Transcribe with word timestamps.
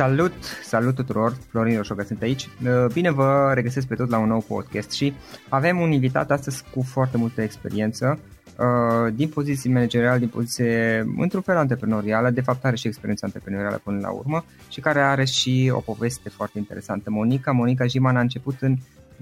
Salut, 0.00 0.32
salut 0.62 0.94
tuturor, 0.94 1.36
Florin 1.50 1.76
Roșoga 1.76 2.02
sunt 2.02 2.22
aici. 2.22 2.48
Uh, 2.64 2.92
bine 2.92 3.10
vă 3.10 3.50
regăsesc 3.54 3.86
pe 3.86 3.94
tot 3.94 4.10
la 4.10 4.18
un 4.18 4.28
nou 4.28 4.40
podcast 4.40 4.90
și 4.90 5.14
avem 5.48 5.80
un 5.80 5.92
invitat 5.92 6.30
astăzi 6.30 6.64
cu 6.74 6.82
foarte 6.82 7.16
multă 7.16 7.42
experiență, 7.42 8.18
uh, 8.58 9.12
din 9.14 9.28
poziții 9.28 9.70
manageriale, 9.70 10.18
din 10.18 10.28
poziție 10.28 10.98
într-un 11.16 11.40
fel 11.40 11.56
antreprenorială, 11.56 12.30
de 12.30 12.40
fapt 12.40 12.64
are 12.64 12.76
și 12.76 12.86
experiență 12.86 13.24
antreprenorială 13.24 13.80
până 13.84 13.98
la 14.00 14.10
urmă 14.10 14.44
și 14.68 14.80
care 14.80 15.00
are 15.00 15.24
și 15.24 15.70
o 15.74 15.80
poveste 15.80 16.28
foarte 16.28 16.58
interesantă. 16.58 17.10
Monica, 17.10 17.52
Monica 17.52 17.86
Jiman 17.86 18.16
a 18.16 18.20
început 18.20 18.56
în 18.60 18.76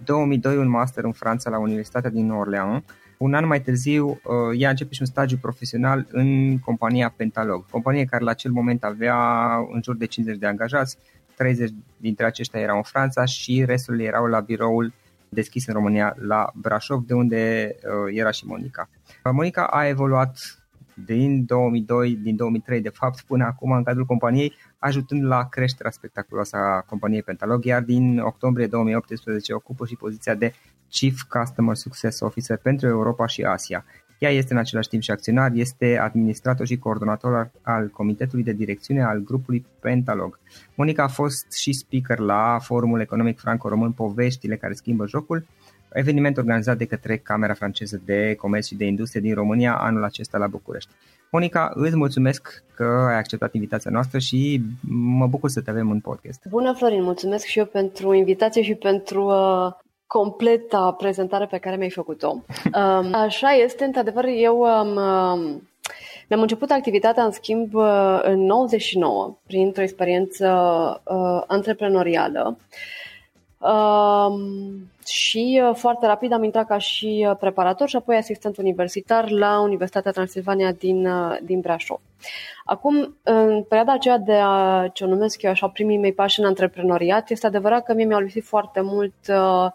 2002 0.05 0.56
un 0.56 0.69
master 0.69 1.05
în 1.05 1.12
Franța 1.12 1.50
la 1.50 1.59
Universitatea 1.59 2.11
din 2.11 2.31
Orleans 2.31 2.83
un 3.19 3.34
an 3.34 3.47
mai 3.47 3.61
târziu, 3.61 4.09
uh, 4.09 4.19
ea 4.56 4.71
începe 4.71 4.95
și 4.95 5.01
un 5.01 5.06
stagiu 5.06 5.37
profesional 5.37 6.06
în 6.11 6.59
compania 6.59 7.15
Pentalog, 7.17 7.65
companie 7.71 8.05
care 8.05 8.25
la 8.25 8.31
acel 8.31 8.51
moment 8.51 8.84
avea 8.84 9.17
în 9.73 9.81
jur 9.83 9.97
de 9.97 10.06
50 10.06 10.39
de 10.39 10.47
angajați, 10.47 10.99
30 11.37 11.71
dintre 11.97 12.27
aceștia 12.27 12.61
erau 12.61 12.77
în 12.77 12.83
Franța 12.83 13.25
și 13.25 13.65
restul 13.65 14.01
erau 14.01 14.27
la 14.27 14.41
biroul 14.41 14.93
deschis 15.29 15.67
în 15.67 15.75
România 15.75 16.15
la 16.19 16.51
Brașov, 16.55 17.05
de 17.06 17.15
unde 17.15 17.75
uh, 17.75 18.17
era 18.19 18.31
și 18.31 18.47
Monica. 18.47 18.89
Monica 19.33 19.65
a 19.65 19.87
evoluat 19.87 20.59
din 21.06 21.45
2002, 21.45 22.19
din 22.23 22.37
2003 22.37 22.81
de 22.81 22.89
fapt, 22.89 23.21
până 23.21 23.45
acum 23.45 23.71
în 23.71 23.83
cadrul 23.83 24.05
companiei, 24.05 24.53
ajutând 24.79 25.25
la 25.25 25.49
creșterea 25.49 25.91
spectaculoasă 25.91 26.56
a 26.56 26.81
companiei 26.81 27.23
Pentalog, 27.23 27.65
iar 27.65 27.83
din 27.83 28.19
octombrie 28.19 28.67
2018 28.67 29.55
ocupă 29.55 29.87
și 29.87 29.97
poziția 29.97 30.35
de 30.35 30.53
Chief 30.91 31.22
Customer 31.22 31.75
Success 31.75 32.21
Officer 32.21 32.56
pentru 32.56 32.88
Europa 32.88 33.26
și 33.26 33.43
Asia. 33.43 33.84
Ea 34.19 34.31
este 34.31 34.53
în 34.53 34.59
același 34.59 34.88
timp 34.88 35.03
și 35.03 35.10
acționar, 35.10 35.50
este 35.54 35.99
administrator 35.99 36.66
și 36.66 36.78
coordonator 36.78 37.50
al 37.62 37.88
Comitetului 37.88 38.44
de 38.44 38.53
Direcțiune 38.53 39.03
al 39.03 39.19
grupului 39.19 39.66
Pentalog. 39.81 40.38
Monica 40.75 41.03
a 41.03 41.09
fost 41.09 41.53
și 41.53 41.72
speaker 41.72 42.19
la 42.19 42.59
Forumul 42.62 43.00
Economic 43.00 43.38
Franco-Român 43.38 43.93
Poveștile 43.93 44.56
care 44.56 44.72
schimbă 44.72 45.06
jocul, 45.06 45.47
eveniment 45.93 46.37
organizat 46.37 46.78
de 46.78 46.84
către 46.84 47.16
Camera 47.16 47.55
franceză 47.55 48.00
de 48.05 48.34
Comerț 48.34 48.66
și 48.66 48.75
de 48.75 48.84
Industrie 48.84 49.20
din 49.20 49.34
România 49.34 49.76
anul 49.76 50.05
acesta 50.05 50.38
la 50.38 50.47
București. 50.47 50.91
Monica, 51.31 51.70
îți 51.75 51.97
mulțumesc 51.97 52.65
că 52.75 52.84
ai 52.84 53.19
acceptat 53.19 53.55
invitația 53.55 53.91
noastră 53.91 54.19
și 54.19 54.62
mă 54.91 55.26
bucur 55.26 55.50
să 55.50 55.60
te 55.60 55.70
avem 55.70 55.91
în 55.91 56.00
podcast. 56.00 56.47
Bună, 56.49 56.72
Florin, 56.72 57.03
mulțumesc 57.03 57.44
și 57.44 57.59
eu 57.59 57.65
pentru 57.65 58.15
invitație 58.15 58.62
și 58.62 58.75
pentru 58.75 59.25
uh, 59.25 59.72
completa 60.08 60.93
prezentare 60.93 61.46
pe 61.46 61.58
care 61.58 61.76
mi-ai 61.76 61.90
făcut-o. 61.90 62.43
Um, 62.64 63.14
așa 63.14 63.50
este, 63.50 63.84
într-adevăr, 63.84 64.25
eu 64.25 64.58
um, 64.58 64.96
um, 64.96 65.69
mi-am 66.28 66.40
început 66.40 66.70
activitatea, 66.70 67.25
în 67.25 67.31
schimb, 67.31 67.75
uh, 67.75 68.20
în 68.22 68.40
99, 68.40 69.37
printr-o 69.46 69.82
experiență 69.82 70.46
uh, 71.05 71.43
antreprenorială. 71.46 72.58
Um, 73.58 74.90
și 75.08 75.62
uh, 75.64 75.75
foarte 75.75 76.06
rapid 76.06 76.32
am 76.32 76.44
intrat 76.44 76.66
ca 76.66 76.78
și 76.78 77.26
uh, 77.28 77.37
preparator 77.37 77.88
și 77.88 77.96
apoi 77.96 78.16
asistent 78.16 78.56
universitar 78.56 79.31
la 79.31 79.60
Universitatea 79.60 80.12
Transilvania 80.12 80.72
din, 80.72 81.06
uh, 81.06 81.37
din 81.43 81.60
Brașov. 81.60 82.00
Acum, 82.64 83.16
în 83.22 83.62
perioada 83.62 83.93
aceea 83.93 84.19
de 84.19 84.34
a, 84.43 84.88
ce 84.93 85.05
o 85.05 85.06
numesc 85.06 85.43
eu 85.43 85.50
așa, 85.50 85.69
primii 85.69 85.99
mei 85.99 86.12
pași 86.12 86.40
în 86.40 86.46
antreprenoriat, 86.46 87.31
este 87.31 87.46
adevărat 87.46 87.84
că 87.84 87.94
mie 87.94 88.05
mi-au 88.05 88.20
lipsit 88.20 88.44
foarte 88.44 88.81
mult 88.81 89.14
uh, 89.28 89.66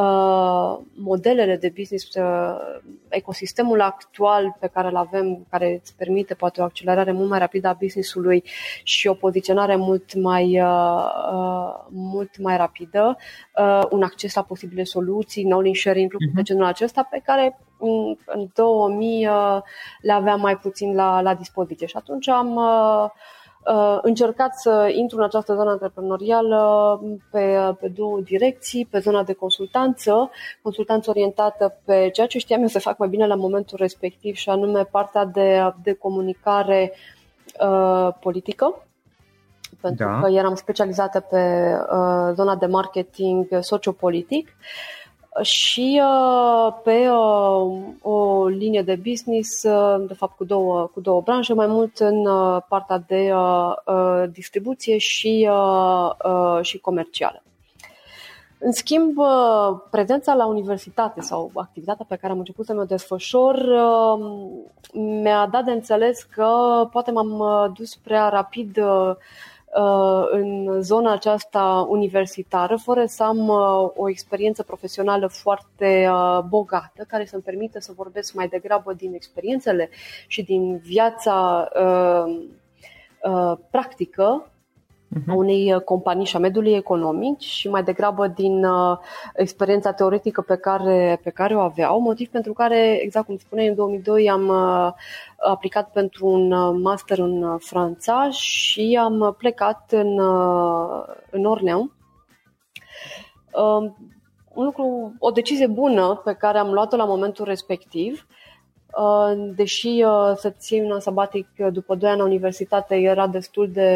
uh, 0.00 0.78
modelele 0.94 1.56
de 1.56 1.72
business, 1.76 2.14
uh, 2.14 2.80
ecosistemul 3.08 3.80
actual 3.80 4.56
pe 4.60 4.66
care 4.66 4.88
îl 4.88 4.96
avem, 4.96 5.46
care 5.50 5.80
îți 5.82 5.94
permite 5.96 6.34
poate 6.34 6.60
o 6.60 6.64
accelerare 6.64 7.12
mult 7.12 7.28
mai 7.28 7.38
rapidă 7.38 7.68
a 7.68 7.76
businessului 7.78 8.44
și 8.82 9.06
o 9.06 9.14
poziționare 9.14 9.76
mult 9.76 10.14
mai, 10.14 10.60
uh, 10.60 11.04
uh, 11.32 11.84
mult 11.88 12.38
mai 12.38 12.56
rapidă, 12.56 13.16
uh, 13.58 13.82
un 13.90 14.02
acces 14.02 14.34
la 14.34 14.42
posibile 14.42 14.84
soluții, 14.84 15.44
knowledge 15.44 15.78
sharing, 15.78 16.12
lucruri 16.12 16.32
uh-huh. 16.32 16.36
de 16.36 16.42
genul 16.42 16.64
acesta 16.64 17.08
pe 17.10 17.22
care 17.24 17.58
în, 17.78 18.16
în 18.26 18.48
2000 18.54 19.26
uh, 19.26 19.58
le 20.00 20.12
aveam 20.12 20.40
mai 20.40 20.56
puțin 20.56 20.94
la, 20.94 21.20
la 21.20 21.34
dispoziție. 21.34 21.86
Și 21.86 21.96
atunci 21.96 22.28
am 22.28 22.56
uh, 22.56 23.10
uh, 23.74 23.98
încercat 24.02 24.58
să 24.58 24.92
intru 24.94 25.16
în 25.16 25.24
această 25.24 25.54
zonă 25.54 25.70
antreprenorială 25.70 27.00
pe, 27.30 27.74
pe 27.80 27.88
două 27.88 28.20
direcții, 28.20 28.86
pe 28.86 28.98
zona 28.98 29.22
de 29.22 29.32
consultanță, 29.32 30.30
consultanță 30.62 31.10
orientată 31.10 31.80
pe 31.84 32.10
ceea 32.12 32.26
ce 32.26 32.38
știam 32.38 32.60
eu 32.60 32.66
să 32.66 32.78
fac 32.78 32.98
mai 32.98 33.08
bine 33.08 33.26
la 33.26 33.34
momentul 33.34 33.78
respectiv 33.80 34.34
și 34.34 34.48
anume 34.48 34.84
partea 34.84 35.24
de, 35.24 35.72
de 35.82 35.92
comunicare 35.92 36.92
uh, 37.60 38.08
politică 38.20 38.82
pentru 39.80 40.06
da. 40.06 40.20
că 40.20 40.30
eram 40.30 40.54
specializată 40.54 41.20
pe 41.20 41.74
uh, 41.92 42.34
zona 42.34 42.56
de 42.56 42.66
marketing 42.66 43.46
sociopolitic. 43.60 44.46
Uh, 44.46 44.98
și 45.42 46.02
uh, 46.02 46.74
pe 46.82 47.08
uh, 47.08 47.80
o 48.02 48.46
linie 48.46 48.82
de 48.82 49.00
business, 49.08 49.62
uh, 49.62 50.04
de 50.06 50.14
fapt 50.14 50.36
cu 50.36 50.44
două, 50.44 50.86
cu 50.86 51.00
două 51.00 51.20
branșe, 51.20 51.54
mai 51.54 51.66
mult 51.66 51.98
în 51.98 52.28
partea 52.68 53.04
de 53.06 53.32
distribuție 54.30 54.98
și, 54.98 55.48
și 56.60 56.78
comercială. 56.78 57.42
În 58.60 58.72
schimb, 58.72 59.16
prezența 59.90 60.34
la 60.34 60.46
universitate 60.46 61.20
sau 61.20 61.50
activitatea 61.54 62.04
pe 62.08 62.16
care 62.16 62.32
am 62.32 62.38
început 62.38 62.66
să 62.66 62.72
mi-o 62.72 62.84
desfășor 62.84 63.56
mi-a 64.92 65.46
dat 65.46 65.64
de 65.64 65.70
înțeles 65.70 66.22
că 66.22 66.48
poate 66.92 67.10
m-am 67.10 67.42
dus 67.76 67.96
prea 67.96 68.28
rapid 68.28 68.76
Uh, 68.76 69.16
în 70.30 70.80
zona 70.82 71.12
aceasta 71.12 71.86
universitară, 71.88 72.76
fără 72.76 73.04
să 73.06 73.22
am 73.22 73.48
uh, 73.48 73.90
o 73.96 74.08
experiență 74.08 74.62
profesională 74.62 75.26
foarte 75.26 76.08
uh, 76.10 76.40
bogată, 76.48 77.04
care 77.08 77.24
să-mi 77.24 77.42
permită 77.42 77.80
să 77.80 77.92
vorbesc 77.96 78.34
mai 78.34 78.48
degrabă 78.48 78.92
din 78.92 79.14
experiențele 79.14 79.90
și 80.26 80.42
din 80.42 80.76
viața 80.76 81.68
practică 83.70 84.46
uh-huh. 84.46 84.57
A 85.28 85.34
unei 85.34 85.74
uh, 85.74 85.80
companii 85.80 86.24
și 86.24 86.36
a 86.36 86.38
mediului 86.38 86.72
economic 86.72 87.38
și 87.38 87.68
mai 87.68 87.82
degrabă 87.82 88.26
din 88.26 88.64
uh, 88.64 88.98
experiența 89.34 89.92
teoretică 89.92 90.40
pe 90.40 90.56
care, 90.56 91.20
pe 91.22 91.30
care 91.30 91.56
o 91.56 91.60
aveau, 91.60 92.00
motiv 92.00 92.28
pentru 92.28 92.52
care, 92.52 92.98
exact 93.02 93.26
cum 93.26 93.36
spuneai, 93.36 93.68
în 93.68 93.74
2002 93.74 94.30
am 94.30 94.48
uh, 94.48 94.92
aplicat 95.36 95.90
pentru 95.90 96.26
un 96.26 96.52
uh, 96.52 96.78
master 96.82 97.18
în 97.18 97.42
uh, 97.42 97.60
Franța 97.64 98.28
și 98.30 98.98
am 99.00 99.34
plecat 99.38 99.90
în, 99.90 100.18
uh, 100.18 101.04
în 101.30 101.44
Orleans. 101.44 101.90
Uh, 103.52 103.90
un 104.54 104.64
lucru, 104.64 105.14
o 105.18 105.30
decizie 105.30 105.66
bună 105.66 106.20
pe 106.24 106.32
care 106.32 106.58
am 106.58 106.72
luat-o 106.72 106.96
la 106.96 107.04
momentul 107.04 107.44
respectiv, 107.44 108.26
uh, 108.98 109.52
deși 109.54 110.04
să-ți 110.34 110.74
iei 110.74 110.90
un 110.90 111.00
sabatic 111.00 111.48
după 111.72 111.94
2 111.94 112.10
ani 112.10 112.18
la 112.18 112.24
universitate 112.24 112.94
era 112.94 113.26
destul 113.26 113.70
de 113.70 113.90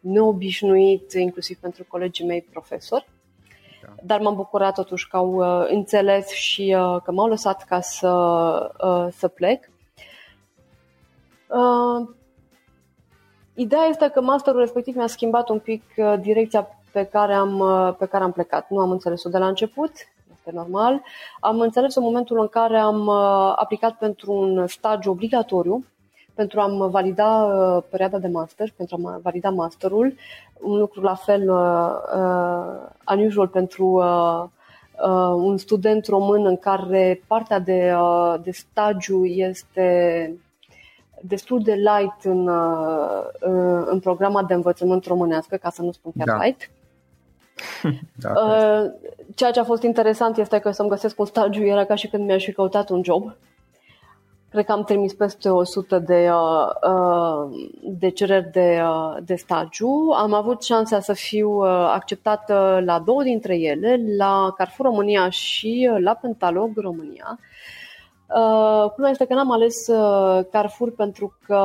neobișnuit, 0.00 1.12
inclusiv 1.12 1.58
pentru 1.58 1.84
colegii 1.88 2.26
mei 2.26 2.42
profesori. 2.42 3.08
Da. 3.82 3.88
Dar 4.02 4.20
m-am 4.20 4.34
bucurat 4.34 4.74
totuși 4.74 5.08
că 5.08 5.16
au 5.16 5.34
uh, 5.34 5.66
înțeles 5.68 6.28
și 6.28 6.76
uh, 6.78 7.02
că 7.02 7.12
m-au 7.12 7.28
lăsat 7.28 7.64
ca 7.64 7.80
să, 7.80 8.10
uh, 8.84 9.12
să 9.12 9.28
plec. 9.28 9.70
Uh, 11.48 12.08
ideea 13.54 13.84
este 13.84 14.08
că 14.08 14.20
masterul 14.20 14.60
respectiv 14.60 14.94
mi-a 14.94 15.06
schimbat 15.06 15.48
un 15.48 15.58
pic 15.58 15.82
uh, 15.96 16.14
direcția 16.20 16.68
pe 16.92 17.04
care 17.04 17.32
am, 17.34 17.58
uh, 17.58 17.94
pe 17.98 18.06
care 18.06 18.24
am 18.24 18.32
plecat. 18.32 18.70
Nu 18.70 18.78
am 18.78 18.90
înțeles-o 18.90 19.28
de 19.28 19.38
la 19.38 19.46
început, 19.46 19.92
este 20.32 20.50
normal. 20.52 21.02
Am 21.40 21.60
înțeles 21.60 21.94
în 21.94 22.02
momentul 22.02 22.40
în 22.40 22.48
care 22.48 22.78
am 22.78 23.06
uh, 23.06 23.52
aplicat 23.56 23.98
pentru 23.98 24.32
un 24.32 24.66
stagiu 24.66 25.10
obligatoriu 25.10 25.84
pentru 26.40 26.60
a-mi 26.60 26.90
valida 26.90 27.44
uh, 27.44 27.82
perioada 27.90 28.18
de 28.18 28.28
master, 28.28 28.72
pentru 28.76 29.00
a 29.04 29.20
valida 29.22 29.50
masterul, 29.50 30.14
un 30.60 30.78
lucru 30.78 31.00
la 31.00 31.14
fel 31.14 31.50
uh, 31.50 31.90
uh, 32.16 33.16
unusual 33.16 33.48
pentru 33.48 33.84
uh, 33.84 34.44
uh, 35.04 35.34
un 35.34 35.56
student 35.56 36.06
român 36.06 36.46
în 36.46 36.56
care 36.56 37.22
partea 37.26 37.58
de, 37.58 37.92
uh, 37.94 38.34
de 38.42 38.50
stagiu 38.50 39.24
este 39.24 39.88
destul 41.22 41.62
de 41.62 41.72
light 41.72 42.24
în, 42.24 42.48
uh, 42.48 43.84
în 43.84 44.00
programa 44.00 44.42
de 44.42 44.54
învățământ 44.54 45.04
românească, 45.04 45.56
ca 45.56 45.70
să 45.70 45.82
nu 45.82 45.92
spun 45.92 46.12
chiar 46.18 46.36
da. 46.36 46.44
light. 46.44 46.70
Da, 48.22 48.30
uh, 48.30 48.90
ceea 49.34 49.50
ce 49.50 49.60
a 49.60 49.64
fost 49.64 49.82
interesant 49.82 50.36
este 50.36 50.58
că 50.58 50.70
să-mi 50.70 50.88
găsesc 50.88 51.20
un 51.20 51.26
stagiu 51.26 51.64
era 51.64 51.84
ca 51.84 51.94
și 51.94 52.08
când 52.08 52.24
mi-aș 52.24 52.44
fi 52.44 52.52
căutat 52.52 52.88
un 52.88 53.02
job. 53.04 53.36
Cred 54.50 54.64
că 54.64 54.72
am 54.72 54.84
trimis 54.84 55.14
peste 55.14 55.48
100 55.48 55.98
de, 55.98 56.30
uh, 56.30 56.90
uh, 56.92 57.68
de 57.82 58.08
cereri 58.08 58.50
de, 58.52 58.80
uh, 58.82 59.16
de 59.24 59.34
stagiu. 59.34 60.10
Am 60.16 60.32
avut 60.32 60.62
șansa 60.62 61.00
să 61.00 61.12
fiu 61.12 61.50
acceptată 61.94 62.82
la 62.84 62.98
două 62.98 63.22
dintre 63.22 63.56
ele, 63.58 64.00
la 64.16 64.52
Carrefour 64.56 64.88
România 64.88 65.28
și 65.28 65.90
la 65.98 66.14
Pentalog 66.14 66.78
România. 66.78 67.38
Uh, 68.34 69.08
este 69.10 69.24
că 69.24 69.34
n-am 69.34 69.50
ales 69.50 69.86
uh, 69.86 70.44
Carrefour 70.50 70.92
pentru 70.94 71.38
că 71.46 71.56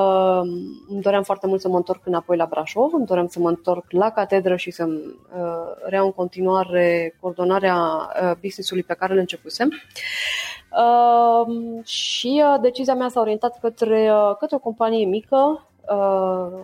îmi 0.87 1.01
doream 1.01 1.23
foarte 1.23 1.47
mult 1.47 1.61
să 1.61 1.67
mă 1.67 1.75
întorc 1.75 2.05
înapoi 2.05 2.37
la 2.37 2.45
Brașov, 2.45 2.93
îmi 2.93 3.05
doream 3.05 3.27
să 3.27 3.39
mă 3.39 3.49
întorc 3.49 3.85
la 3.89 4.11
catedră 4.11 4.55
și 4.55 4.71
să 4.71 4.85
uh, 4.85 5.85
reau 5.85 6.05
în 6.05 6.11
continuare 6.11 7.15
coordonarea 7.19 7.75
uh, 7.75 8.31
business-ului 8.41 8.83
pe 8.83 8.93
care 8.93 9.13
îl 9.13 9.19
începusem. 9.19 9.69
Uh, 10.71 11.85
și 11.85 12.43
uh, 12.45 12.61
decizia 12.61 12.95
mea 12.95 13.07
s-a 13.07 13.19
orientat 13.19 13.59
către, 13.59 14.11
uh, 14.11 14.35
către 14.39 14.55
o 14.55 14.59
companie 14.59 15.05
mică, 15.05 15.67
uh, 15.89 16.59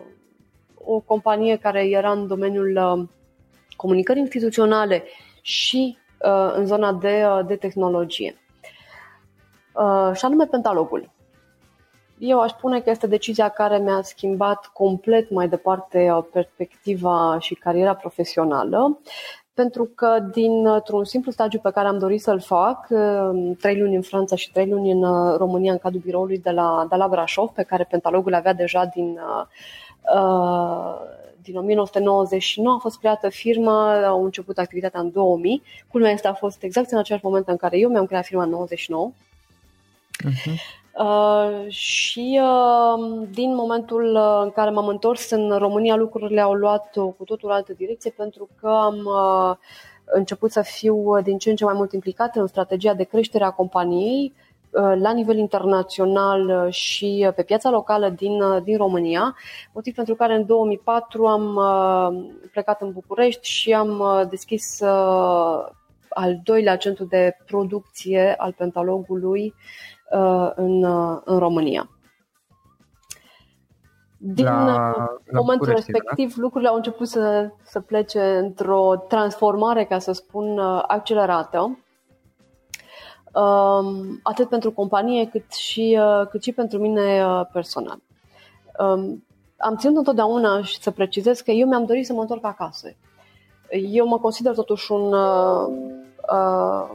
o 0.86 1.00
companie 1.00 1.56
care 1.58 1.90
era 1.90 2.12
în 2.12 2.28
domeniul 2.28 2.76
uh, 2.76 3.08
comunicării 3.76 4.22
instituționale 4.22 5.04
și 5.42 5.98
uh, 6.26 6.54
în 6.56 6.66
zona 6.66 6.94
de, 6.94 7.24
uh, 7.26 7.46
de 7.46 7.56
tehnologie. 7.56 8.41
Uh, 9.74 10.12
și 10.14 10.26
anume 10.26 10.46
pentalogul. 10.46 11.10
Eu 12.18 12.40
aș 12.40 12.52
spune 12.52 12.82
că 12.82 12.90
este 12.90 13.08
decizia 13.08 13.50
care 13.50 13.78
mi-a 13.78 14.02
schimbat 14.02 14.70
complet 14.74 15.30
mai 15.30 15.48
departe 15.48 16.12
uh, 16.12 16.24
perspectiva 16.32 17.38
și 17.40 17.56
cariera 17.56 17.96
profesională, 17.96 19.00
pentru 19.54 19.86
că 19.96 20.20
dintr-un 20.32 21.04
simplu 21.04 21.32
stagiu 21.32 21.60
pe 21.60 21.72
care 21.72 21.88
am 21.88 21.98
dorit 21.98 22.22
să-l 22.22 22.40
fac, 22.40 22.88
uh, 22.90 23.52
trei 23.60 23.80
luni 23.80 23.96
în 23.96 24.02
Franța 24.02 24.36
și 24.36 24.52
trei 24.52 24.70
luni 24.70 24.92
în 24.92 25.36
România, 25.38 25.72
în 25.72 25.78
cadrul 25.78 26.02
biroului 26.06 26.38
de 26.38 26.52
la, 26.52 26.86
de 26.90 26.96
la 26.96 27.08
Brașov, 27.08 27.50
pe 27.50 27.64
care 27.64 27.88
Pentalogul 27.90 28.34
avea 28.34 28.54
deja 28.54 28.86
din, 28.86 29.20
uh, 30.16 30.96
din 31.42 31.58
1999, 31.58 32.76
a 32.76 32.80
fost 32.80 33.00
creată 33.00 33.30
firma, 33.30 34.06
au 34.06 34.24
început 34.24 34.58
activitatea 34.58 35.00
în 35.00 35.12
2000. 35.12 35.62
Culmea 35.92 36.12
este 36.12 36.28
a 36.28 36.34
fost 36.34 36.64
exact 36.64 36.92
în 36.92 36.98
același 36.98 37.26
moment 37.26 37.48
în 37.48 37.56
care 37.56 37.78
eu 37.78 37.90
mi-am 37.90 38.06
creat 38.06 38.26
firma 38.26 38.44
în 38.44 38.50
99 38.50 39.12
Uh-huh. 40.26 40.80
Uh, 40.98 41.66
și 41.68 42.40
uh, 42.44 43.28
din 43.30 43.56
momentul 43.56 44.16
uh, 44.16 44.40
în 44.44 44.52
care 44.52 44.70
m-am 44.70 44.88
întors 44.88 45.30
în 45.30 45.58
România, 45.58 45.96
lucrurile 45.96 46.42
au 46.42 46.54
luat 46.54 46.96
o 46.96 47.08
cu 47.08 47.24
totul 47.24 47.52
altă 47.52 47.74
direcție 47.74 48.14
pentru 48.18 48.50
că 48.60 48.68
am 48.68 48.96
uh, 48.96 49.56
început 50.06 50.52
să 50.52 50.62
fiu 50.62 51.22
din 51.22 51.38
ce 51.38 51.50
în 51.50 51.56
ce 51.56 51.64
mai 51.64 51.74
mult 51.74 51.94
implicată 51.94 52.40
în 52.40 52.48
strategia 52.48 52.94
de 52.94 53.04
creștere 53.04 53.44
a 53.44 53.50
companiei 53.50 54.34
uh, 54.70 54.94
la 55.02 55.12
nivel 55.12 55.38
internațional 55.38 56.70
și 56.70 57.30
pe 57.36 57.44
piața 57.44 57.70
locală 57.70 58.10
din, 58.10 58.42
uh, 58.42 58.64
din 58.64 58.78
România, 58.78 59.36
motiv 59.74 59.96
pentru 59.96 60.16
care 60.16 60.36
în 60.36 60.46
2004 60.46 61.26
am 61.26 61.60
plecat 62.52 62.82
în 62.82 62.92
București 62.92 63.50
și 63.50 63.74
am 63.74 64.04
deschis 64.30 64.82
al 66.10 66.40
doilea 66.44 66.78
centru 66.78 67.04
de 67.04 67.38
producție 67.46 68.36
al 68.38 68.54
pentalogului 68.58 69.54
Uh, 69.54 70.01
în, 70.56 70.84
uh, 70.84 71.22
în 71.26 71.38
România. 71.40 71.90
Din 74.18 74.46
la, 74.46 74.54
uh, 74.54 75.06
la 75.26 75.40
momentul 75.40 75.68
București, 75.68 75.92
respectiv, 75.92 76.36
da? 76.36 76.42
lucrurile 76.42 76.70
au 76.70 76.76
început 76.76 77.08
să, 77.08 77.50
să 77.64 77.80
plece 77.80 78.38
într-o 78.38 79.06
transformare, 79.08 79.86
ca 79.86 80.00
să 80.00 80.12
spun, 80.12 80.60
accelerată, 80.88 81.60
um, 83.34 84.20
atât 84.24 84.50
pentru 84.50 84.72
companie 84.72 85.30
cât 85.30 85.52
și, 85.52 86.00
cât 86.30 86.44
și 86.44 86.52
pentru 86.52 86.80
mine 86.80 87.24
personal. 87.52 88.00
um, 88.80 89.24
am 89.62 89.76
ținut 89.76 89.98
întotdeauna 89.98 90.62
și 90.62 90.82
să 90.82 90.92
precizez 90.92 91.42
că 91.42 91.52
eu 91.52 91.68
mi-am 91.68 91.86
dorit 91.86 92.06
să 92.06 92.14
mă 92.14 92.22
întorc 92.22 92.46
acasă. 92.46 92.96
Eu 93.70 94.08
mă 94.08 94.20
consider 94.20 94.54
totuși 94.54 94.92
un 94.92 95.14
uh, 95.14 95.68
uh, 96.32 96.90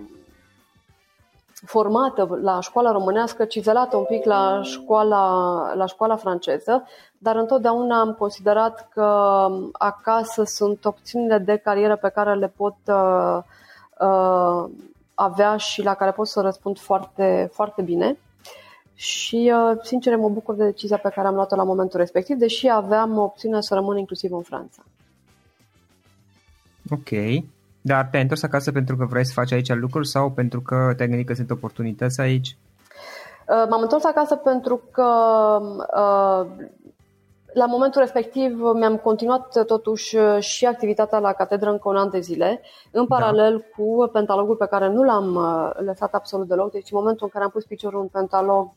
formată 1.67 2.39
la 2.43 2.61
școala 2.61 2.93
românească, 2.93 3.45
cizelată 3.45 3.97
un 3.97 4.05
pic 4.05 4.25
la 4.25 4.61
școala, 4.63 5.75
la 5.75 5.87
școala 5.87 6.17
franceză, 6.17 6.85
dar 7.19 7.37
întotdeauna 7.37 8.01
am 8.01 8.13
considerat 8.13 8.89
că 8.89 9.49
acasă 9.73 10.45
sunt 10.45 10.85
opțiunile 10.85 11.39
de 11.39 11.57
carieră 11.57 11.97
pe 11.97 12.09
care 12.09 12.35
le 12.35 12.53
pot 12.57 12.77
uh, 12.87 13.39
uh, 14.01 14.71
avea 15.15 15.57
și 15.57 15.83
la 15.83 15.95
care 15.95 16.11
pot 16.11 16.27
să 16.27 16.41
răspund 16.41 16.79
foarte, 16.79 17.51
foarte 17.53 17.83
bine. 17.83 18.19
Și, 18.95 19.53
uh, 19.55 19.79
sincer, 19.83 20.17
mă 20.17 20.29
bucur 20.29 20.55
de 20.55 20.65
decizia 20.65 20.99
pe 20.99 21.13
care 21.15 21.27
am 21.27 21.35
luat-o 21.35 21.57
la 21.57 21.63
momentul 21.63 21.99
respectiv, 21.99 22.37
deși 22.37 22.69
aveam 22.69 23.19
opțiunea 23.19 23.61
să 23.61 23.75
rămân 23.75 23.97
inclusiv 23.97 24.33
în 24.33 24.43
Franța. 24.43 24.83
Ok. 26.91 27.11
Dar 27.87 28.09
te-ai 28.11 28.23
întors 28.23 28.43
acasă 28.43 28.73
pentru 28.73 28.97
că 28.97 29.05
vrei 29.05 29.25
să 29.25 29.33
faci 29.33 29.53
aici 29.53 29.75
lucruri 29.75 30.07
sau 30.07 30.31
pentru 30.31 30.61
că 30.61 30.93
te-ai 30.97 31.09
gândit 31.09 31.27
că 31.27 31.35
sunt 31.35 31.51
oportunități 31.51 32.21
aici? 32.21 32.57
Uh, 33.49 33.69
m-am 33.71 33.83
întors 33.83 34.05
acasă 34.05 34.37
pentru 34.37 34.83
că 34.91 35.09
uh, 35.97 36.47
la 37.57 37.67
momentul 37.67 38.01
respectiv 38.01 38.61
mi-am 38.61 38.97
continuat 38.97 39.65
totuși 39.67 40.17
și 40.39 40.67
activitatea 40.67 41.19
la 41.19 41.33
catedră 41.33 41.71
încă 41.71 41.89
un 41.89 41.97
an 41.97 42.11
de 42.11 42.21
zile, 42.21 42.61
în 42.91 43.07
da. 43.09 43.17
paralel 43.17 43.57
da. 43.57 43.65
cu 43.77 44.11
pentalogul 44.13 44.57
pe 44.57 44.67
care 44.67 44.89
nu 44.89 45.03
l-am 45.03 45.35
uh, 45.35 45.71
lăsat 45.85 46.15
absolut 46.15 46.49
deloc. 46.49 46.73
Deci 46.73 46.91
în 46.91 46.99
momentul 46.99 47.25
în 47.25 47.31
care 47.33 47.45
am 47.45 47.51
pus 47.51 47.65
piciorul 47.65 48.01
în 48.01 48.09
pentalog 48.09 48.69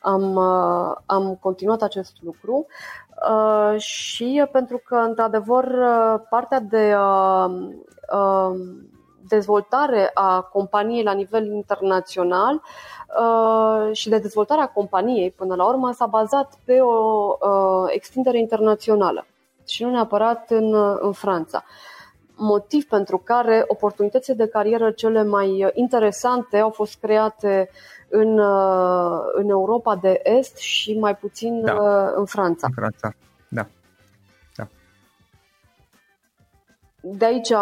am, 0.00 0.38
am 1.06 1.38
continuat 1.40 1.82
acest 1.82 2.16
lucru 2.20 2.66
și 3.76 4.44
pentru 4.52 4.82
că 4.84 4.94
într-adevăr 4.94 5.74
partea 6.28 6.60
de 6.60 6.94
dezvoltare 9.30 10.10
a 10.14 10.40
companiei 10.40 11.02
la 11.02 11.12
nivel 11.12 11.46
internațional 11.46 12.54
uh, 12.54 13.96
și 13.96 14.08
de 14.08 14.18
dezvoltarea 14.18 14.66
companiei 14.66 15.30
până 15.30 15.54
la 15.54 15.68
urmă 15.68 15.92
s-a 15.92 16.06
bazat 16.06 16.58
pe 16.64 16.80
o 16.80 17.26
uh, 17.40 17.84
extindere 17.86 18.38
internațională 18.38 19.26
și 19.66 19.84
nu 19.84 19.90
neapărat 19.90 20.50
în, 20.50 20.74
în 21.00 21.12
Franța. 21.12 21.64
Motiv 22.36 22.84
pentru 22.84 23.18
care 23.18 23.64
oportunitățile 23.66 24.34
de 24.34 24.48
carieră 24.48 24.90
cele 24.90 25.22
mai 25.22 25.70
interesante 25.74 26.58
au 26.58 26.70
fost 26.70 26.98
create 27.00 27.70
în, 28.08 28.38
uh, 28.38 29.20
în 29.32 29.48
Europa 29.48 29.96
de 29.96 30.20
Est 30.22 30.56
și 30.56 30.98
mai 30.98 31.16
puțin 31.16 31.64
da. 31.64 31.72
în 32.14 32.24
Franța. 32.24 32.66
În 32.66 32.72
Franța, 32.72 33.14
da. 33.48 33.66
da. 34.56 34.66
De 37.00 37.24
aici 37.24 37.52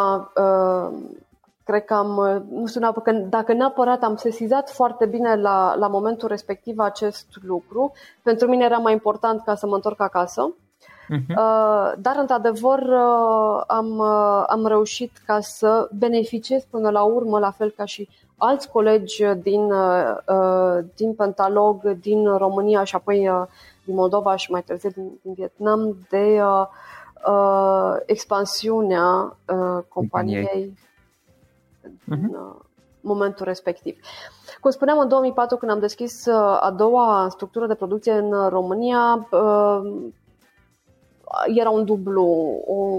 cred 1.69 1.85
că 1.85 1.95
am, 1.95 2.17
uh, 2.17 2.43
nu 2.51 2.67
știu 2.67 2.93
că 3.03 3.13
dacă 3.13 3.53
neapărat 3.53 4.03
am 4.03 4.17
sesizat 4.17 4.71
foarte 4.71 5.07
bine 5.07 5.37
la, 5.37 5.75
la 5.75 5.87
momentul 5.87 6.29
respectiv 6.29 6.79
acest 6.79 7.27
lucru, 7.43 7.93
pentru 8.23 8.49
mine 8.49 8.65
era 8.65 8.77
mai 8.77 8.93
important 8.93 9.43
ca 9.45 9.55
să 9.55 9.67
mă 9.67 9.75
întorc 9.75 10.01
acasă. 10.01 10.55
Uh-huh. 10.55 11.35
Dar, 11.99 12.17
într-adevăr, 12.17 12.79
uh, 12.79 13.63
am, 13.67 13.99
uh, 13.99 14.45
am 14.47 14.67
reușit 14.67 15.13
ca 15.27 15.41
să 15.41 15.89
beneficiez 15.99 16.65
până 16.71 16.91
la 16.91 17.03
urmă, 17.03 17.39
la 17.39 17.51
fel 17.51 17.71
ca 17.71 17.85
și 17.85 18.09
alți 18.37 18.71
colegi 18.71 19.25
din, 19.25 19.73
din 20.95 21.15
Pentalog, 21.15 21.91
din 21.91 22.37
România 22.37 22.85
și 22.85 22.95
apoi 22.95 23.31
din 23.85 23.95
Moldova 23.95 24.37
și 24.37 24.51
mai 24.51 24.63
târziu 24.63 24.91
din, 24.95 25.19
din 25.23 25.33
Vietnam, 25.33 25.97
de 26.11 26.41
uh, 27.27 27.97
expansiunea 28.07 29.37
uh, 29.47 29.83
companiei, 29.89 30.45
companiei 30.45 30.75
în 32.09 32.18
uh-huh. 32.18 32.66
momentul 33.00 33.47
respectiv. 33.47 34.00
Cum 34.61 34.71
spuneam, 34.71 34.99
în 34.99 35.09
2004, 35.09 35.57
când 35.57 35.71
am 35.71 35.78
deschis 35.78 36.26
uh, 36.26 36.59
a 36.61 36.75
doua 36.76 37.26
structură 37.30 37.66
de 37.66 37.75
producție 37.75 38.12
în 38.12 38.49
România, 38.49 39.28
uh, 39.30 40.11
era 41.47 41.71
un 41.71 41.85
dublu, 41.85 42.25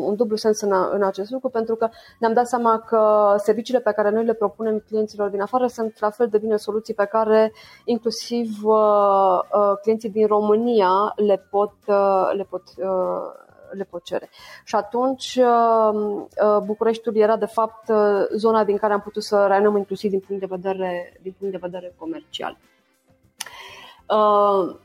un 0.05 0.15
dublu 0.15 0.36
sens 0.36 0.62
în, 0.62 0.74
în 0.91 1.03
acest 1.03 1.31
lucru, 1.31 1.50
pentru 1.50 1.75
că 1.75 1.89
ne-am 2.19 2.34
dat 2.34 2.48
seama 2.48 2.79
că 2.79 3.34
serviciile 3.38 3.79
pe 3.79 3.91
care 3.91 4.10
noi 4.10 4.25
le 4.25 4.34
propunem 4.34 4.84
clienților 4.88 5.29
din 5.29 5.41
afară 5.41 5.67
sunt 5.67 6.00
la 6.00 6.10
fel 6.10 6.27
de 6.27 6.38
bine 6.38 6.55
soluții 6.55 6.93
pe 6.93 7.05
care 7.05 7.53
inclusiv 7.86 8.63
uh, 8.63 9.39
uh, 9.53 9.74
clienții 9.81 10.10
din 10.10 10.27
România 10.27 11.13
le 11.15 11.48
pot, 11.50 11.74
uh, 11.88 12.31
le 12.34 12.48
pot 12.50 12.63
uh, 12.77 13.48
le 13.72 13.84
pot 13.84 14.04
cere. 14.04 14.30
Și 14.64 14.76
atunci 14.76 15.40
uh, 15.42 15.94
uh, 15.94 16.62
Bucureștiul 16.64 17.16
era 17.16 17.38
de 17.38 17.46
fapt 17.46 17.90
uh, 17.90 17.98
zona 18.36 18.64
din 18.64 18.78
care 18.78 18.94
am 18.94 19.02
putut 19.02 19.24
să 19.24 19.46
rainom 19.48 19.78
inclusiv 19.78 20.10
din 20.10 20.20
punct 20.20 20.42
de 20.42 20.56
vedere, 20.56 21.20
din 21.22 21.36
punct 21.40 21.54
de 21.54 21.60
vedere 21.62 21.94
comercial. 21.98 22.58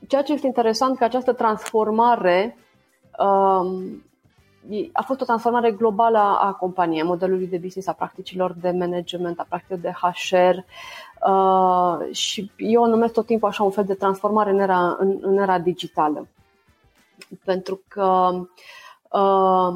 Ceea 0.08 0.22
ce 0.22 0.32
este 0.32 0.46
interesant 0.46 0.98
că 0.98 1.04
această 1.04 1.32
transformare 1.32 2.56
a 4.92 5.02
fost 5.02 5.20
o 5.20 5.24
transformare 5.24 5.70
globală 5.70 6.18
a 6.18 6.52
companiei, 6.52 7.00
a 7.00 7.04
modelului 7.04 7.46
de 7.46 7.58
business, 7.58 7.88
a 7.88 7.92
practicilor 7.92 8.52
de 8.60 8.70
management, 8.70 9.38
a 9.38 9.46
practicilor 9.48 9.80
de 9.80 9.92
HR 10.00 10.56
uh, 11.28 12.14
și 12.14 12.50
eu 12.56 12.82
o 12.82 12.86
numesc 12.86 13.12
tot 13.12 13.26
timpul 13.26 13.48
așa 13.48 13.62
un 13.62 13.70
fel 13.70 13.84
de 13.84 13.94
transformare 13.94 14.50
în 14.50 14.58
era, 14.58 14.96
în, 14.98 15.18
în 15.20 15.38
era 15.38 15.58
digitală 15.58 16.28
pentru 17.44 17.82
că 17.88 18.30
uh, 19.10 19.74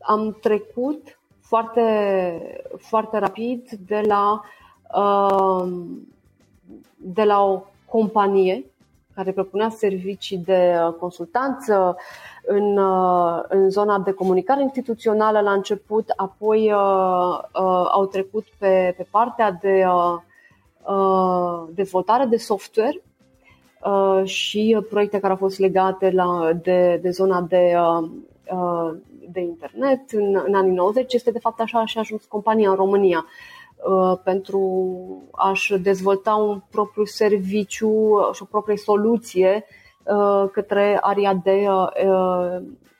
am 0.00 0.36
trecut 0.40 1.18
foarte, 1.40 1.86
foarte 2.78 3.18
rapid 3.18 3.70
de 3.86 4.02
la, 4.06 4.42
uh, 4.96 5.72
de 6.96 7.24
la 7.24 7.44
o 7.44 7.62
companie 7.86 8.64
care 9.14 9.32
propunea 9.32 9.68
servicii 9.68 10.38
de 10.38 10.76
consultanță 10.98 11.96
în, 12.46 12.76
uh, 12.76 13.42
în 13.48 13.70
zona 13.70 13.98
de 13.98 14.12
comunicare 14.12 14.62
instituțională 14.62 15.40
la 15.40 15.52
început, 15.52 16.12
apoi 16.16 16.72
uh, 16.72 17.38
uh, 17.54 17.88
au 17.92 18.06
trecut 18.06 18.44
pe, 18.58 18.94
pe 18.96 19.06
partea 19.10 19.52
de 19.52 19.84
uh, 19.86 20.16
uh, 20.94 21.68
dezvoltare 21.74 22.24
de 22.24 22.36
software. 22.36 23.02
Uh, 23.04 23.09
și 24.24 24.78
proiecte 24.90 25.18
care 25.18 25.32
au 25.32 25.38
fost 25.38 25.58
legate 25.58 26.10
la, 26.10 26.52
de, 26.62 26.98
de 27.02 27.10
zona 27.10 27.40
de, 27.40 27.74
uh, 27.76 28.08
uh, 28.52 28.96
de 29.32 29.40
internet 29.40 30.10
în, 30.10 30.42
în 30.46 30.54
anii 30.54 30.72
90. 30.72 31.12
Este 31.12 31.30
de 31.30 31.38
fapt 31.38 31.60
așa 31.60 31.86
și 31.86 31.96
a 31.96 32.00
ajuns 32.00 32.24
compania 32.24 32.70
în 32.70 32.76
România 32.76 33.26
pentru 34.24 34.92
a-și 35.32 35.78
dezvolta 35.78 36.34
un 36.34 36.60
propriu 36.70 37.04
serviciu 37.04 38.18
și 38.32 38.42
o 38.42 38.46
proprie 38.50 38.76
soluție 38.76 39.64
către 40.52 40.98
aria 41.00 41.34
de 41.34 41.66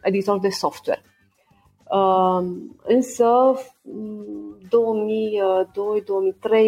editor 0.02 0.38
de 0.38 0.48
software. 0.48 1.09
Însă 2.82 3.54
2002-2003 4.70 4.70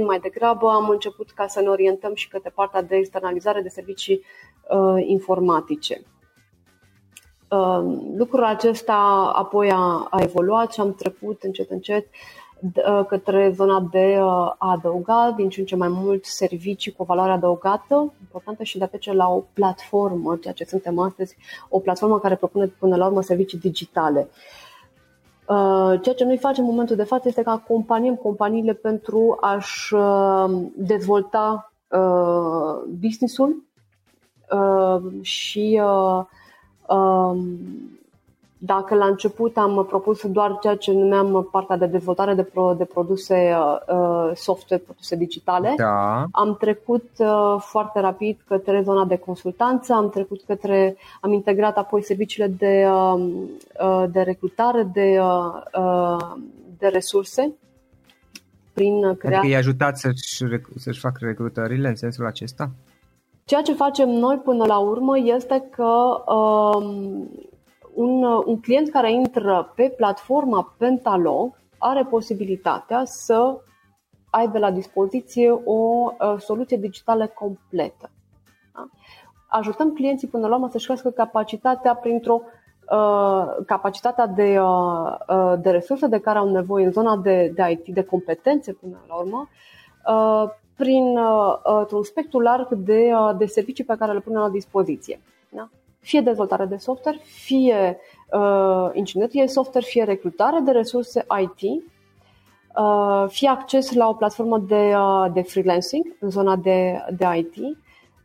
mai 0.07 0.19
degrabă 0.19 0.71
am 0.71 0.89
început 0.89 1.31
ca 1.31 1.47
să 1.47 1.61
ne 1.61 1.69
orientăm 1.69 2.15
și 2.15 2.29
către 2.29 2.53
partea 2.55 2.83
de 2.83 2.97
externalizare 2.97 3.61
de 3.61 3.69
servicii 3.69 4.23
uh, 4.69 5.05
informatice. 5.07 6.03
Uh, 7.51 7.83
lucrul 8.17 8.45
acesta 8.45 9.33
apoi 9.35 9.71
a, 9.71 10.07
a 10.11 10.21
evoluat 10.21 10.73
și 10.73 10.81
am 10.81 10.95
trecut 10.95 11.43
încet 11.43 11.71
încet 11.71 12.07
uh, 12.63 13.05
către 13.09 13.53
zona 13.55 13.89
de 13.91 14.19
a 14.21 14.55
adăuga 14.59 15.35
din 15.37 15.49
ce 15.49 15.61
în 15.61 15.67
ce 15.67 15.77
mai 15.77 15.89
mult 15.89 16.25
servicii 16.25 16.93
cu 16.93 17.03
o 17.03 17.05
valoare 17.05 17.33
adăugată 17.33 18.13
importantă 18.21 18.63
și 18.63 18.79
de 18.79 18.85
a 18.85 18.89
trece 18.89 19.13
la 19.13 19.29
o 19.29 19.43
platformă, 19.53 20.37
ceea 20.37 20.55
ce 20.55 20.65
suntem 20.65 20.99
astăzi, 20.99 21.37
o 21.69 21.79
platformă 21.79 22.19
care 22.19 22.37
propune 22.37 22.67
până 22.67 22.97
la 22.97 23.07
urmă 23.07 23.23
servicii 23.23 23.59
digitale. 23.59 24.29
Uh, 24.31 24.37
Uh, 24.37 24.72
ceea 26.03 26.15
ce 26.15 26.25
noi 26.25 26.39
facem 26.39 26.65
în 26.65 26.71
momentul 26.71 26.97
de 26.97 27.05
față 27.05 27.29
este 27.29 27.43
că 27.43 27.51
acompaniem 27.51 28.15
companiile 28.15 28.73
pentru 28.73 29.37
a-și 29.41 29.95
uh, 29.95 30.51
dezvolta 30.77 31.73
uh, 31.89 32.83
business-ul. 33.01 33.71
Și 35.23 35.81
um, 36.87 37.59
dacă 38.65 38.95
la 38.95 39.07
început 39.07 39.57
am 39.57 39.87
propus 39.89 40.27
doar 40.27 40.59
ceea 40.61 40.77
ce 40.77 40.93
numeam 40.93 41.49
partea 41.51 41.77
de 41.77 41.87
dezvoltare 41.87 42.35
de, 42.35 42.43
pro, 42.43 42.75
de 42.79 42.85
produse 42.85 43.55
uh, 43.89 44.31
software, 44.35 44.83
produse 44.83 45.17
digitale, 45.17 45.75
da. 45.77 46.27
am 46.31 46.57
trecut 46.57 47.11
uh, 47.19 47.57
foarte 47.59 48.01
rapid 48.01 48.41
către 48.47 48.83
zona 48.83 49.05
de 49.05 49.17
consultanță, 49.17 49.93
am 49.93 50.11
trecut 50.11 50.43
către, 50.47 50.97
am 51.21 51.33
integrat 51.33 51.77
apoi 51.77 52.03
serviciile 52.03 52.47
de, 52.47 52.87
uh, 52.89 53.33
uh, 53.81 54.05
de 54.11 54.21
recrutare, 54.21 54.89
de, 54.93 55.19
uh, 55.21 55.83
uh 55.83 56.37
de 56.79 56.87
resurse 56.89 57.53
prin 58.73 59.17
crearea... 59.17 59.39
Adică 59.39 59.53
i-a 59.53 59.59
ajutat 59.59 59.99
să-și, 59.99 60.45
să-și 60.77 61.01
facă 61.01 61.19
recrutările 61.21 61.89
în 61.89 61.95
sensul 61.95 62.27
acesta? 62.27 62.71
Ceea 63.45 63.63
ce 63.63 63.73
facem 63.75 64.09
noi 64.09 64.37
până 64.37 64.65
la 64.67 64.79
urmă 64.79 65.19
este 65.19 65.69
că 65.71 66.23
um, 66.33 67.31
un, 67.95 68.23
un 68.23 68.61
client 68.61 68.91
care 68.91 69.13
intră 69.13 69.73
pe 69.75 69.95
platforma 69.97 70.75
Pentalog 70.79 71.61
are 71.79 72.05
posibilitatea 72.05 73.03
să 73.05 73.61
aibă 74.31 74.59
la 74.59 74.71
dispoziție 74.71 75.51
o 75.65 76.11
uh, 76.11 76.35
soluție 76.39 76.77
digitală 76.77 77.27
completă. 77.27 78.11
Da? 78.75 78.89
Ajutăm 79.47 79.93
clienții 79.93 80.29
până 80.29 80.49
la 80.49 80.55
urmă 80.55 80.69
să-și 80.69 80.85
crească 80.85 81.11
capacitatea 81.11 81.95
printr-o 81.95 82.41
uh, 82.91 83.65
capacitatea 83.67 84.27
de, 84.27 84.61
uh, 84.61 85.17
uh, 85.29 85.55
de 85.61 85.71
resurse 85.71 86.07
de 86.07 86.21
care 86.21 86.39
au 86.39 86.51
nevoie 86.51 86.85
în 86.85 86.93
zona 86.93 87.17
de, 87.17 87.53
de 87.55 87.71
IT, 87.71 87.95
de 87.95 88.05
competențe 88.05 88.73
până 88.73 88.97
la 89.09 89.15
urmă, 89.15 89.49
uh, 90.07 90.51
prin 90.77 91.19
uh, 91.19 91.87
un 91.93 92.03
spectru 92.03 92.41
larg 92.41 92.73
de, 92.75 93.11
uh, 93.15 93.37
de 93.39 93.47
servicii 93.47 93.85
pe 93.85 93.97
care 93.99 94.13
le 94.13 94.21
punem 94.21 94.41
la 94.41 94.49
dispoziție. 94.49 95.21
Da? 96.03 96.09
Fie 96.09 96.21
dezvoltare 96.21 96.65
de 96.65 96.77
software, 96.77 97.19
fie 97.23 97.99
uh, 98.33 98.91
inginerie 98.93 99.47
software, 99.47 99.85
fie 99.85 100.05
recrutare 100.05 100.61
de 100.61 100.71
resurse 100.71 101.27
IT, 101.41 101.83
uh, 102.77 103.25
fie 103.29 103.49
acces 103.49 103.93
la 103.93 104.09
o 104.09 104.15
platformă 104.15 104.59
de, 104.59 104.95
uh, 104.97 105.33
de 105.33 105.43
freelancing 105.43 106.17
în 106.21 106.31
zona 106.31 106.57
de, 106.57 107.05
de 107.17 107.27
IT, 107.37 107.57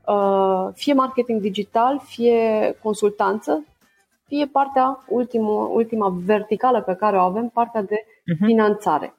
uh, 0.06 0.68
fie 0.74 0.94
marketing 0.94 1.42
digital, 1.42 2.00
fie 2.04 2.78
consultanță, 2.82 3.66
fie 4.28 4.46
partea, 4.46 5.04
ultimul, 5.08 5.76
ultima 5.76 6.16
verticală 6.26 6.82
pe 6.82 6.96
care 6.96 7.18
o 7.18 7.22
avem, 7.22 7.50
partea 7.50 7.82
de 7.82 7.96
uh-huh. 7.96 8.46
finanțare. 8.46 9.14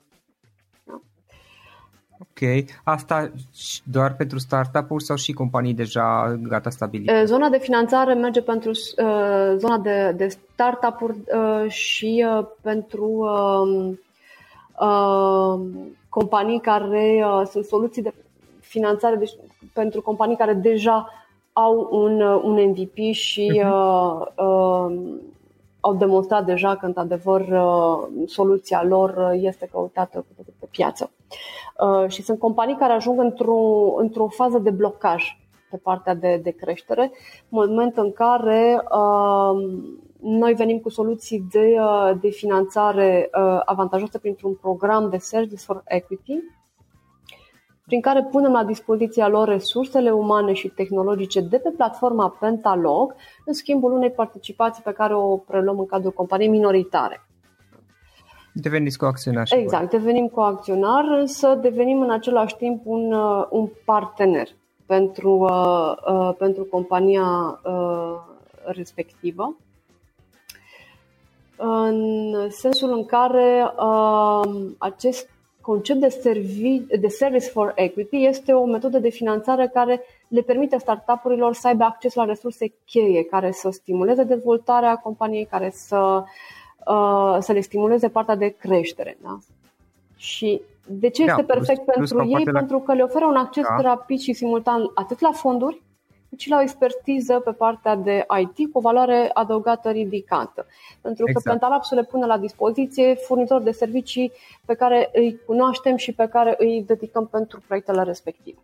Ok. 2.18 2.64
Asta 2.84 3.30
doar 3.84 4.14
pentru 4.14 4.38
startup-uri 4.38 5.04
sau 5.04 5.16
și 5.16 5.32
companii 5.32 5.74
deja 5.74 6.38
gata 6.42 6.70
stabilite? 6.70 7.24
Zona 7.24 7.48
de 7.48 7.58
finanțare 7.58 8.14
merge 8.14 8.42
pentru 8.42 8.70
uh, 8.70 9.54
zona 9.56 9.78
de, 9.78 10.14
de 10.16 10.28
startup-uri 10.28 11.16
uh, 11.16 11.70
și 11.70 12.26
uh, 12.38 12.46
pentru 12.60 13.04
uh, 13.04 13.96
uh, 14.80 15.60
companii 16.08 16.60
care 16.60 17.24
uh, 17.24 17.46
sunt 17.50 17.64
soluții 17.64 18.02
de 18.02 18.14
finanțare 18.60 19.16
deci, 19.16 19.36
pentru 19.72 20.02
companii 20.02 20.36
care 20.36 20.52
deja 20.52 21.12
au 21.52 21.88
un, 21.90 22.20
un 22.20 22.68
MVP 22.68 23.12
și 23.12 23.62
uh-huh. 23.64 23.68
uh, 23.68 24.26
uh, 24.36 24.96
au 25.80 25.94
demonstrat 25.94 26.44
deja 26.44 26.76
că, 26.76 26.86
într-adevăr, 26.86 27.40
uh, 27.40 28.26
soluția 28.26 28.82
lor 28.82 29.30
este 29.32 29.68
căutată 29.72 30.24
pe 30.58 30.66
piață. 30.70 31.10
Uh, 31.78 32.08
și 32.08 32.22
sunt 32.22 32.38
companii 32.38 32.76
care 32.76 32.92
ajung 32.92 33.20
într-o, 33.20 33.94
într-o 33.96 34.28
fază 34.28 34.58
de 34.58 34.70
blocaj 34.70 35.24
pe 35.70 35.76
partea 35.76 36.14
de, 36.14 36.40
de 36.42 36.50
creștere, 36.50 37.02
în 37.48 37.68
moment 37.68 37.96
în 37.96 38.12
care 38.12 38.82
uh, 38.90 39.78
noi 40.20 40.54
venim 40.54 40.78
cu 40.78 40.88
soluții 40.88 41.46
de, 41.50 41.76
uh, 41.80 42.12
de 42.20 42.28
finanțare 42.28 43.30
uh, 43.32 43.60
avantajoase 43.64 44.18
printr-un 44.18 44.54
program 44.54 45.10
de 45.10 45.16
Service 45.16 45.64
for 45.64 45.82
Equity, 45.84 46.38
prin 47.84 48.00
care 48.00 48.28
punem 48.30 48.52
la 48.52 48.64
dispoziția 48.64 49.28
lor 49.28 49.48
resursele 49.48 50.10
umane 50.10 50.52
și 50.52 50.68
tehnologice 50.68 51.40
de 51.40 51.58
pe 51.58 51.70
platforma 51.70 52.36
Pentalog, 52.40 53.14
în 53.44 53.52
schimbul 53.52 53.92
unei 53.92 54.10
participații 54.10 54.82
pe 54.82 54.92
care 54.92 55.14
o 55.14 55.36
preluăm 55.36 55.78
în 55.78 55.86
cadrul 55.86 56.12
companiei 56.12 56.48
minoritare. 56.48 57.27
Deveniți 58.60 58.98
coacționar. 58.98 59.46
Exact, 59.50 59.90
devenim 59.90 60.28
coacționar, 60.28 61.04
însă 61.04 61.54
devenim 61.54 62.00
în 62.00 62.10
același 62.10 62.56
timp 62.56 62.80
un, 62.84 63.12
uh, 63.12 63.46
un 63.50 63.68
partener 63.84 64.48
pentru, 64.86 65.30
uh, 65.30 65.92
uh, 66.12 66.34
pentru 66.38 66.64
compania 66.64 67.60
uh, 67.64 68.14
respectivă. 68.64 69.56
În 71.56 72.34
sensul 72.50 72.92
în 72.92 73.04
care 73.04 73.72
uh, 73.76 74.50
acest 74.78 75.28
concept 75.60 76.00
de, 76.00 76.08
servi, 76.08 76.78
de 77.00 77.08
Service 77.08 77.48
for 77.48 77.72
Equity 77.74 78.26
este 78.26 78.52
o 78.52 78.64
metodă 78.64 78.98
de 78.98 79.08
finanțare 79.08 79.70
care 79.72 80.00
le 80.28 80.40
permite 80.40 80.78
startup-urilor 80.78 81.54
să 81.54 81.66
aibă 81.68 81.84
acces 81.84 82.14
la 82.14 82.24
resurse 82.24 82.72
cheie 82.84 83.24
care 83.24 83.50
să 83.52 83.70
stimuleze 83.70 84.22
dezvoltarea 84.22 84.96
companiei, 84.96 85.44
care 85.44 85.70
să 85.74 85.96
uh, 85.96 86.22
Uh, 86.26 86.57
să 87.38 87.52
le 87.52 87.60
stimuleze 87.60 88.08
partea 88.08 88.34
de 88.34 88.48
creștere. 88.48 89.18
Da? 89.22 89.38
Și 90.16 90.60
de 90.86 91.08
ce 91.08 91.24
da, 91.24 91.32
este 91.32 91.44
perfect 91.44 91.84
plus, 91.84 91.94
pentru 91.94 92.16
plus 92.16 92.38
ei? 92.38 92.44
La... 92.44 92.58
Pentru 92.58 92.78
că 92.78 92.94
le 92.94 93.02
oferă 93.02 93.24
un 93.24 93.36
acces 93.36 93.64
da. 93.68 93.80
rapid 93.80 94.18
și 94.18 94.32
simultan 94.32 94.90
atât 94.94 95.20
la 95.20 95.30
fonduri, 95.32 95.82
cât 96.28 96.38
și 96.38 96.48
la 96.48 96.56
o 96.56 96.60
expertiză 96.60 97.38
pe 97.38 97.50
partea 97.50 97.96
de 97.96 98.26
IT 98.40 98.72
cu 98.72 98.78
o 98.78 98.80
valoare 98.80 99.30
adăugată 99.32 99.90
ridicată. 99.90 100.66
Pentru 101.00 101.24
exact. 101.26 101.44
că 101.44 101.50
Pentalapsul 101.50 101.96
le 101.96 102.04
pune 102.04 102.26
la 102.26 102.38
dispoziție 102.38 103.14
furnizori 103.14 103.64
de 103.64 103.70
servicii 103.70 104.32
pe 104.64 104.74
care 104.74 105.10
îi 105.12 105.40
cunoaștem 105.46 105.96
și 105.96 106.12
pe 106.12 106.28
care 106.28 106.54
îi 106.58 106.84
dedicăm 106.86 107.26
pentru 107.26 107.62
proiectele 107.66 108.02
respective. 108.02 108.58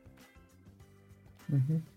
Mm-hmm. 1.53 1.94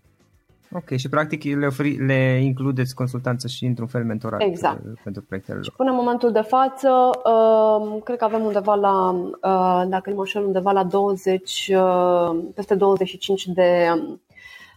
Ok, 0.72 0.96
și 0.96 1.08
practic 1.08 1.44
le, 1.44 1.66
oferi, 1.66 2.06
le 2.06 2.40
includeți 2.42 2.94
consultanță 2.94 3.48
și 3.48 3.64
într-un 3.64 3.86
fel 3.86 4.04
mentorat 4.04 4.40
exact. 4.40 4.80
pentru 5.02 5.22
proiectele 5.22 5.56
lor. 5.56 5.64
Și 5.64 5.72
până 5.76 5.90
în 5.90 5.96
momentul 5.96 6.32
de 6.32 6.40
față, 6.40 6.90
uh, 7.24 8.02
cred 8.04 8.16
că 8.18 8.24
avem 8.24 8.44
undeva 8.44 8.74
la, 8.74 9.10
uh, 9.10 9.88
dacă 9.88 10.10
nu 10.10 10.14
mă 10.14 10.20
înșel, 10.20 10.44
undeva 10.44 10.70
la 10.70 10.84
20, 10.84 11.70
uh, 11.74 12.44
peste 12.54 12.74
25 12.74 13.46
de 13.46 13.88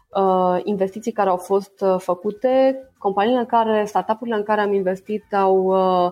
uh, 0.09 0.59
investiții 0.63 1.11
care 1.11 1.29
au 1.29 1.37
fost 1.37 1.81
uh, 1.81 1.95
făcute. 1.97 2.83
Companiile 2.97 3.39
în 3.39 3.45
care, 3.45 3.85
startup-urile 3.85 4.35
în 4.35 4.43
care 4.43 4.61
am 4.61 4.73
investit 4.73 5.33
au 5.33 5.57
uh, 5.57 6.11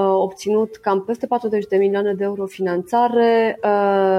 obținut 0.00 0.76
cam 0.76 1.04
peste 1.04 1.26
40 1.26 1.66
de 1.66 1.76
milioane 1.76 2.14
de 2.14 2.24
euro 2.24 2.46
finanțare. 2.46 3.58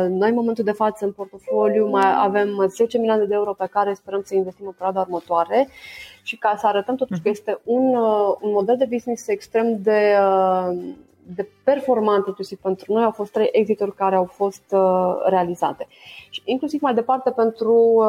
Noi, 0.09 0.29
în 0.29 0.35
momentul 0.35 0.63
de 0.63 0.71
față, 0.71 1.05
în 1.05 1.11
portofoliu, 1.11 1.87
mai 1.87 2.13
avem 2.17 2.65
10 2.69 2.97
milioane 2.97 3.25
de 3.25 3.33
euro 3.33 3.53
pe 3.53 3.67
care 3.71 3.93
sperăm 3.93 4.21
să 4.25 4.35
investim 4.35 4.65
în 4.65 4.71
perioada 4.71 4.99
următoare 4.99 5.67
și 6.21 6.37
ca 6.37 6.55
să 6.57 6.67
arătăm 6.67 6.95
totuși 6.95 7.21
că 7.21 7.29
este 7.29 7.59
un, 7.63 7.95
un 8.41 8.51
model 8.51 8.77
de 8.77 8.87
business 8.89 9.27
extrem 9.27 9.81
de, 9.81 10.15
de 11.35 11.47
performant 11.63 12.27
inclusiv 12.27 12.59
pentru 12.59 12.93
noi. 12.93 13.03
Au 13.03 13.11
fost 13.11 13.31
trei 13.31 13.49
exituri 13.51 13.95
care 13.95 14.15
au 14.15 14.25
fost 14.25 14.75
realizate. 15.25 15.87
Și 16.29 16.41
inclusiv 16.45 16.81
mai 16.81 16.93
departe 16.93 17.31
pentru 17.31 18.03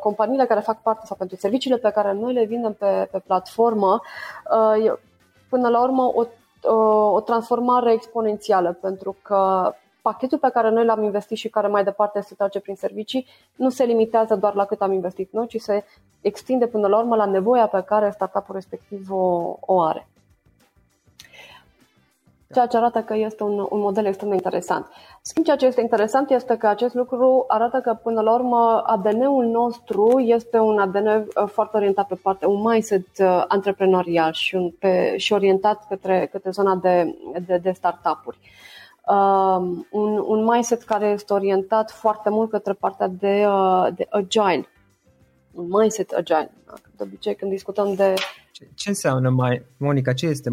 companiile 0.00 0.44
care 0.44 0.60
fac 0.60 0.82
parte 0.82 1.06
sau 1.06 1.16
pentru 1.16 1.36
serviciile 1.36 1.76
pe 1.76 1.90
care 1.90 2.12
noi 2.12 2.32
le 2.32 2.44
vindem 2.44 2.72
pe, 2.72 3.08
pe 3.10 3.18
platformă, 3.26 4.00
până 5.48 5.68
la 5.68 5.82
urmă 5.82 6.12
o 6.14 6.24
o 7.12 7.20
transformare 7.20 7.92
exponențială, 7.92 8.78
pentru 8.80 9.16
că 9.22 9.72
pachetul 10.02 10.38
pe 10.38 10.50
care 10.52 10.70
noi 10.70 10.84
l-am 10.84 11.02
investit 11.02 11.36
și 11.36 11.48
care 11.48 11.66
mai 11.66 11.84
departe 11.84 12.20
se 12.20 12.34
trage 12.34 12.60
prin 12.60 12.74
servicii 12.74 13.26
nu 13.54 13.70
se 13.70 13.84
limitează 13.84 14.36
doar 14.36 14.54
la 14.54 14.64
cât 14.64 14.80
am 14.80 14.92
investit 14.92 15.32
noi, 15.32 15.46
ci 15.46 15.60
se 15.60 15.84
extinde 16.20 16.66
până 16.66 16.86
la 16.86 16.98
urmă 16.98 17.16
la 17.16 17.24
nevoia 17.24 17.66
pe 17.66 17.82
care 17.82 18.10
startup-ul 18.10 18.54
respectiv 18.54 19.10
o, 19.10 19.56
o 19.60 19.80
are 19.80 20.08
ceea 22.52 22.66
ce 22.66 22.76
arată 22.76 23.02
că 23.02 23.14
este 23.14 23.42
un, 23.42 23.66
un 23.70 23.80
model 23.80 24.04
extrem 24.04 24.28
de 24.28 24.34
interesant. 24.34 24.86
Schimb, 25.22 25.44
ceea 25.44 25.56
ce 25.56 25.66
este 25.66 25.80
interesant 25.80 26.30
este 26.30 26.56
că 26.56 26.66
acest 26.66 26.94
lucru 26.94 27.44
arată 27.48 27.80
că, 27.80 27.98
până 28.02 28.20
la 28.20 28.34
urmă, 28.34 28.82
ADN-ul 28.86 29.44
nostru 29.44 30.20
este 30.20 30.58
un 30.58 30.78
ADN 30.78 31.06
uh, 31.06 31.24
foarte 31.46 31.76
orientat 31.76 32.06
pe 32.06 32.14
partea, 32.14 32.48
un 32.48 32.60
mindset 32.60 33.06
uh, 33.18 33.44
antreprenorial 33.48 34.32
și, 34.32 34.54
un, 34.54 34.70
pe, 34.70 35.16
și 35.16 35.32
orientat 35.32 35.86
către, 35.88 36.28
către 36.32 36.50
zona 36.50 36.74
de, 36.74 37.18
de, 37.46 37.56
de 37.56 37.70
startup-uri. 37.70 38.38
Um, 39.06 39.86
un, 39.90 40.22
un 40.26 40.44
mindset 40.44 40.82
care 40.82 41.06
este 41.06 41.32
orientat 41.32 41.90
foarte 41.90 42.30
mult 42.30 42.50
către 42.50 42.72
partea 42.72 43.08
de, 43.08 43.44
uh, 43.46 43.86
de 43.94 44.06
agile, 44.10 44.68
un 45.52 45.66
mindset 45.68 46.10
agile. 46.12 46.50
De 46.96 47.02
obicei, 47.02 47.34
când 47.34 47.50
discutăm 47.50 47.94
de 47.94 48.14
ce, 48.54 48.68
ce 48.74 48.88
înseamnă, 48.88 49.30
mai, 49.30 49.66
Monica, 49.78 50.12
ce 50.12 50.26
este 50.26 50.50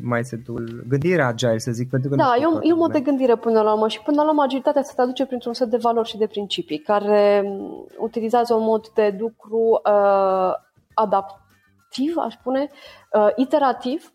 mindset-ul? 0.00 0.84
Gândirea 0.88 1.26
agile, 1.26 1.58
să 1.58 1.70
zic, 1.70 1.90
pentru 1.90 2.10
că 2.10 2.16
Da, 2.16 2.34
e 2.40 2.46
un, 2.46 2.60
e 2.62 2.72
un 2.72 2.78
mod 2.78 2.92
de 2.92 3.00
gândire 3.00 3.36
până 3.36 3.62
la 3.62 3.72
urmă 3.72 3.88
și 3.88 4.02
până 4.02 4.22
la 4.22 4.28
urmă 4.28 4.42
agilitatea 4.42 4.82
se 4.82 4.92
traduce 4.94 5.26
printr-un 5.26 5.52
set 5.52 5.68
de 5.68 5.76
valori 5.76 6.08
și 6.08 6.16
de 6.16 6.26
principii 6.26 6.78
care 6.78 7.42
mm, 7.46 7.86
utilizează 7.98 8.54
un 8.54 8.64
mod 8.64 8.88
de 8.88 9.16
lucru 9.18 9.80
uh, 9.84 10.52
adaptiv, 10.94 12.16
aș 12.16 12.32
spune, 12.32 12.70
uh, 13.12 13.28
iterativ, 13.36 14.12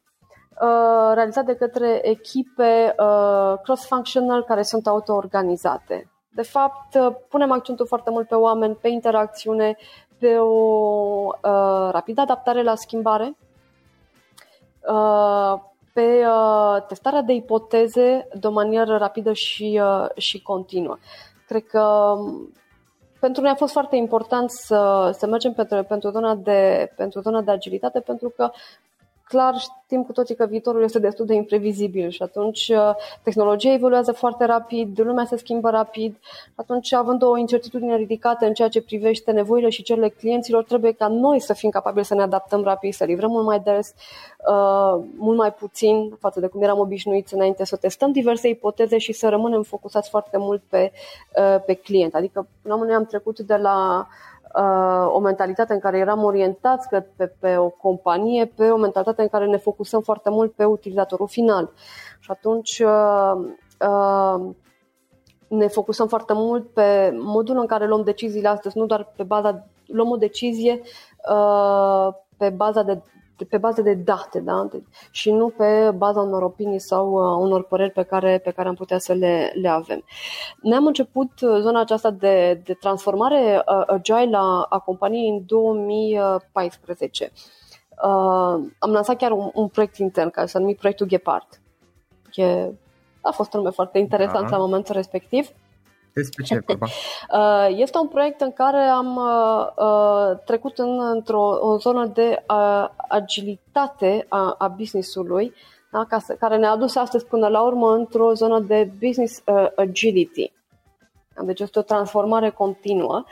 uh, 0.61 1.11
realizat 1.13 1.45
de 1.45 1.55
către 1.55 1.99
echipe 2.07 2.95
uh, 2.99 3.53
cross-functional 3.63 4.43
care 4.43 4.61
sunt 4.61 4.87
auto-organizate. 4.87 6.11
De 6.31 6.41
fapt, 6.41 6.95
uh, 6.95 7.15
punem 7.29 7.51
accentul 7.51 7.87
foarte 7.87 8.09
mult 8.09 8.27
pe 8.27 8.35
oameni, 8.35 8.75
pe 8.75 8.87
interacțiune, 8.87 9.77
pe 10.19 10.37
o 10.37 11.25
uh, 11.25 11.89
rapidă 11.91 12.21
adaptare 12.21 12.63
la 12.63 12.75
schimbare, 12.75 13.37
uh, 14.89 15.53
pe 15.93 16.25
uh, 16.25 16.85
testarea 16.87 17.21
de 17.21 17.33
ipoteze 17.33 18.27
de 18.33 18.47
o 18.47 18.51
manieră 18.51 18.97
rapidă 18.97 19.33
și, 19.33 19.81
uh, 19.83 20.07
și 20.15 20.41
continuă. 20.41 20.97
Cred 21.47 21.65
că 21.65 21.81
um, 22.17 22.53
pentru 23.19 23.41
noi 23.41 23.51
a 23.51 23.55
fost 23.55 23.71
foarte 23.71 23.95
important 23.95 24.49
să, 24.49 25.09
să 25.17 25.27
mergem 25.27 25.53
pentru, 25.53 25.83
pentru, 25.83 26.09
zona 26.09 26.35
de, 26.35 26.91
pentru 26.95 27.19
zona 27.19 27.41
de 27.41 27.51
agilitate, 27.51 27.99
pentru 27.99 28.29
că 28.29 28.51
clar 29.29 29.55
știm 29.57 30.03
cu 30.03 30.11
toții 30.11 30.35
că 30.35 30.45
viitorul 30.45 30.83
este 30.83 30.99
destul 30.99 31.25
de 31.25 31.33
imprevizibil 31.33 32.09
și 32.09 32.21
atunci 32.21 32.67
uh, 32.67 32.95
tehnologia 33.23 33.73
evoluează 33.73 34.11
foarte 34.11 34.45
rapid, 34.45 34.99
lumea 34.99 35.25
se 35.25 35.37
schimbă 35.37 35.69
rapid 35.69 36.15
și 36.21 36.53
atunci 36.55 36.93
având 36.93 37.23
o 37.23 37.37
incertitudine 37.37 37.95
ridicată 37.95 38.45
în 38.45 38.53
ceea 38.53 38.67
ce 38.67 38.81
privește 38.81 39.31
nevoile 39.31 39.69
și 39.69 39.83
cererile 39.83 40.11
clienților, 40.11 40.63
trebuie 40.63 40.91
ca 40.91 41.07
noi 41.07 41.39
să 41.39 41.53
fim 41.53 41.69
capabili 41.69 42.05
să 42.05 42.15
ne 42.15 42.21
adaptăm 42.21 42.63
rapid, 42.63 42.93
să 42.93 43.03
livrăm 43.03 43.31
mult 43.31 43.45
mai 43.45 43.59
des, 43.59 43.93
uh, 44.47 45.03
mult 45.17 45.37
mai 45.37 45.53
puțin 45.53 46.15
față 46.19 46.39
de 46.39 46.47
cum 46.47 46.61
eram 46.61 46.79
obișnuiți 46.79 47.33
înainte, 47.33 47.65
să 47.65 47.75
testăm 47.75 48.11
diverse 48.11 48.47
ipoteze 48.47 48.97
și 48.97 49.13
să 49.13 49.29
rămânem 49.29 49.63
focusați 49.63 50.09
foarte 50.09 50.37
mult 50.37 50.61
pe, 50.69 50.91
uh, 51.37 51.63
pe 51.65 51.73
client. 51.73 52.15
Adică, 52.15 52.47
la 52.61 52.75
un 52.75 52.91
am 52.91 53.05
trecut 53.05 53.39
de 53.39 53.55
la 53.55 54.07
uh, 54.07 54.29
o 55.07 55.19
mentalitate 55.19 55.73
în 55.73 55.79
care 55.79 55.97
eram 55.97 56.23
orientați 56.23 56.89
pe, 56.89 57.27
pe 57.39 57.57
o 57.57 57.69
companie, 57.69 58.45
pe 58.45 58.69
o 58.69 58.77
mentalitate 58.77 59.21
în 59.21 59.27
care 59.27 59.45
ne 59.45 59.57
focusăm 59.57 60.01
foarte 60.01 60.29
mult 60.29 60.53
pe 60.53 60.63
utilizatorul 60.63 61.27
final. 61.27 61.71
Și 62.19 62.31
atunci 62.31 62.79
uh, 62.79 63.33
uh, 63.87 64.49
ne 65.47 65.67
focusăm 65.67 66.07
foarte 66.07 66.33
mult 66.33 66.73
pe 66.73 67.17
modul 67.17 67.57
în 67.57 67.65
care 67.65 67.87
luăm 67.87 68.03
deciziile 68.03 68.47
astăzi, 68.47 68.77
nu 68.77 68.85
doar 68.85 69.13
pe 69.15 69.23
baza, 69.23 69.67
luăm 69.85 70.09
o 70.09 70.17
decizie 70.17 70.81
uh, 71.31 72.07
pe 72.37 72.49
baza 72.49 72.83
de 72.83 73.01
pe 73.45 73.57
bază 73.57 73.81
de 73.81 73.93
date 73.93 74.39
da? 74.39 74.67
și 75.11 75.31
nu 75.31 75.49
pe 75.49 75.91
baza 75.95 76.21
unor 76.21 76.41
opinii 76.41 76.79
sau 76.79 77.11
uh, 77.11 77.45
unor 77.45 77.63
păreri 77.63 77.91
pe 77.91 78.03
care, 78.03 78.37
pe 78.43 78.51
care 78.51 78.67
am 78.67 78.75
putea 78.75 78.97
să 78.97 79.13
le, 79.13 79.51
le 79.61 79.67
avem. 79.67 80.03
Ne-am 80.61 80.85
început 80.85 81.41
uh, 81.41 81.57
zona 81.59 81.79
aceasta 81.79 82.11
de, 82.11 82.61
de 82.63 82.73
transformare 82.73 83.63
uh, 83.65 83.83
agile 83.87 84.37
a, 84.37 84.65
a 84.69 84.79
companiei 84.79 85.29
în 85.29 85.43
2014. 85.45 87.31
Uh, 88.03 88.69
am 88.79 88.91
lansat 88.91 89.17
chiar 89.17 89.31
un, 89.31 89.49
un 89.53 89.67
proiect 89.67 89.97
intern 89.97 90.29
care 90.29 90.47
s-a 90.47 90.59
numit 90.59 90.77
proiectul 90.77 91.07
Gepard. 91.07 91.47
E, 92.33 92.71
a 93.21 93.31
fost 93.31 93.53
un 93.53 93.59
nume 93.59 93.71
foarte 93.71 93.99
interesant 93.99 94.45
Aha. 94.45 94.55
la 94.55 94.63
momentul 94.63 94.95
respectiv. 94.95 95.49
Despre 96.21 96.43
ce 96.43 96.61
vorba? 96.65 96.87
Uh, 97.33 97.67
este 97.69 97.97
un 97.97 98.07
proiect 98.07 98.41
în 98.41 98.51
care 98.51 98.77
am 98.77 99.15
uh, 99.15 99.67
uh, 99.75 100.37
trecut 100.45 100.77
în, 100.77 100.99
într-o 101.13 101.57
o 101.61 101.77
zonă 101.77 102.05
de 102.05 102.43
agilitate 103.07 104.25
a, 104.29 104.55
a 104.57 104.67
business-ului, 104.67 105.53
da, 105.91 106.05
ca 106.09 106.19
să, 106.19 106.33
care 106.33 106.57
ne-a 106.57 106.71
adus 106.71 106.95
astăzi 106.95 107.25
până 107.25 107.47
la 107.47 107.61
urmă 107.61 107.93
într-o 107.93 108.33
zonă 108.33 108.59
de 108.59 108.91
business 108.99 109.43
agility. 109.75 110.51
Deci 111.41 111.59
este 111.59 111.79
o 111.79 111.81
transformare 111.81 112.49
continuă 112.49 113.23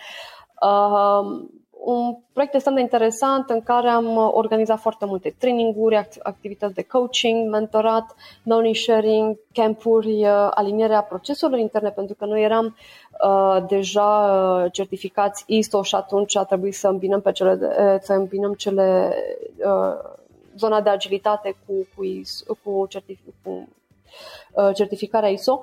un 1.89 2.17
proiect 2.33 2.53
extrem 2.53 2.75
de 2.75 2.81
interesant 2.81 3.49
în 3.49 3.61
care 3.61 3.87
am 3.87 4.15
uh, 4.15 4.29
organizat 4.31 4.79
foarte 4.79 5.05
multe 5.05 5.35
traininguri, 5.37 6.07
activități 6.23 6.73
de 6.73 6.83
coaching, 6.83 7.49
mentorat, 7.49 8.15
knowledge 8.43 8.79
sharing, 8.79 9.37
campuri, 9.53 10.25
uh, 10.25 10.47
alinierea 10.49 11.01
proceselor 11.01 11.59
interne, 11.59 11.89
pentru 11.89 12.15
că 12.15 12.25
noi 12.25 12.43
eram 12.43 12.75
uh, 13.23 13.65
deja 13.67 14.03
uh, 14.63 14.71
certificați 14.71 15.43
ISO 15.47 15.83
și 15.83 15.95
atunci 15.95 16.35
a 16.35 16.43
trebuit 16.43 16.75
să 16.75 16.87
îmbinăm 16.87 17.21
pe 17.21 17.31
cele, 17.31 17.55
de, 17.55 17.99
să 18.01 18.13
îmbinăm 18.13 18.53
cele 18.53 19.15
uh, 19.57 20.15
zona 20.57 20.81
de 20.81 20.89
agilitate 20.89 21.55
cu, 21.65 21.73
cu, 21.95 22.03
ISO, 22.03 22.57
cu, 22.63 22.85
certific, 22.89 23.33
cu 23.43 23.67
uh, 24.53 24.69
certificarea 24.73 25.29
ISO 25.29 25.61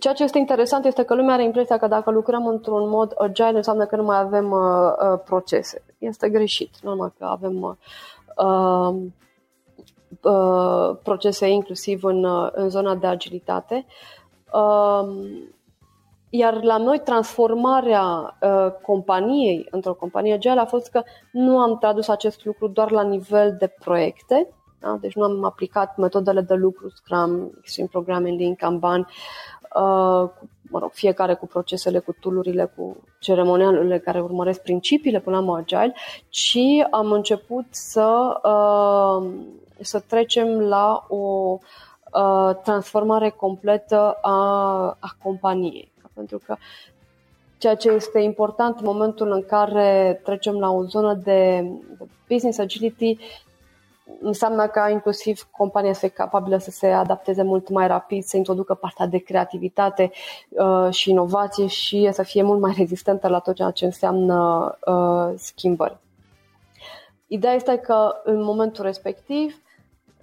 Ceea 0.00 0.14
ce 0.14 0.22
este 0.22 0.38
interesant 0.38 0.84
este 0.84 1.02
că 1.02 1.14
lumea 1.14 1.34
are 1.34 1.44
impresia 1.44 1.78
că 1.78 1.86
dacă 1.86 2.10
lucrăm 2.10 2.46
într-un 2.46 2.88
mod 2.88 3.14
agile 3.18 3.56
înseamnă 3.56 3.86
că 3.86 3.96
nu 3.96 4.02
mai 4.02 4.18
avem 4.18 4.50
uh, 4.50 4.58
uh, 5.12 5.20
procese. 5.24 5.84
Este 5.98 6.28
greșit. 6.28 6.74
Normal 6.82 7.12
că 7.18 7.24
avem 7.24 7.62
uh, 7.62 8.94
uh, 10.22 10.96
procese 11.02 11.48
inclusiv 11.48 12.04
în, 12.04 12.24
uh, 12.24 12.48
în 12.52 12.68
zona 12.68 12.94
de 12.94 13.06
agilitate. 13.06 13.86
Uh, 14.52 15.08
iar 16.36 16.62
la 16.62 16.76
noi 16.76 17.00
transformarea 17.00 18.02
uh, 18.42 18.72
companiei 18.82 19.66
într-o 19.70 19.94
companie 19.94 20.32
agile 20.32 20.60
a 20.60 20.64
fost 20.64 20.90
că 20.90 21.02
nu 21.32 21.58
am 21.58 21.78
tradus 21.78 22.08
acest 22.08 22.44
lucru 22.44 22.68
doar 22.68 22.90
la 22.90 23.02
nivel 23.02 23.56
de 23.58 23.74
proiecte, 23.80 24.48
da? 24.80 24.96
deci 25.00 25.14
nu 25.14 25.22
am 25.22 25.44
aplicat 25.44 25.96
metodele 25.96 26.40
de 26.40 26.54
lucru 26.54 26.88
Scrum, 26.88 27.52
Extreme 27.58 27.88
Programming, 27.92 28.40
Lean, 28.40 28.54
Kanban 28.54 29.08
Uh, 29.74 30.30
mă 30.70 30.78
rog, 30.78 30.90
fiecare 30.92 31.34
cu 31.34 31.46
procesele, 31.46 31.98
cu 31.98 32.12
tulurile, 32.20 32.72
cu 32.76 32.96
ceremonialurile 33.18 33.98
care 33.98 34.20
urmăresc 34.20 34.62
principiile 34.62 35.20
până 35.20 35.40
la 35.40 35.54
agile, 35.54 35.94
ci 36.28 36.58
am 36.90 37.12
început 37.12 37.64
să, 37.70 38.40
uh, 38.42 39.32
să 39.80 40.00
trecem 40.00 40.60
la 40.60 41.04
o 41.08 41.16
uh, 42.12 42.56
transformare 42.62 43.30
completă 43.30 44.18
a, 44.20 44.36
a 44.98 45.16
companiei. 45.22 45.92
Pentru 46.14 46.40
că 46.46 46.56
ceea 47.58 47.74
ce 47.74 47.90
este 47.90 48.18
important 48.18 48.78
în 48.78 48.84
momentul 48.84 49.30
în 49.32 49.44
care 49.46 50.20
trecem 50.24 50.58
la 50.58 50.70
o 50.70 50.84
zonă 50.84 51.14
de 51.14 51.70
business 52.28 52.58
agility 52.58 53.16
înseamnă 54.20 54.66
ca 54.66 54.88
inclusiv 54.88 55.48
compania 55.50 55.92
să 55.92 55.98
fie 55.98 56.08
capabilă 56.08 56.58
să 56.58 56.70
se 56.70 56.86
adapteze 56.86 57.42
mult 57.42 57.68
mai 57.68 57.86
rapid, 57.86 58.24
să 58.24 58.36
introducă 58.36 58.74
partea 58.74 59.06
de 59.06 59.18
creativitate 59.18 60.10
uh, 60.48 60.90
și 60.90 61.10
inovație 61.10 61.66
și 61.66 62.08
să 62.12 62.22
fie 62.22 62.42
mult 62.42 62.60
mai 62.60 62.74
rezistentă 62.76 63.28
la 63.28 63.38
tot 63.38 63.54
ceea 63.54 63.70
ce 63.70 63.84
înseamnă 63.84 64.70
uh, 64.86 65.32
schimbări. 65.36 65.96
Ideea 67.26 67.54
este 67.54 67.76
că 67.76 68.20
în 68.24 68.42
momentul 68.42 68.84
respectiv 68.84 69.62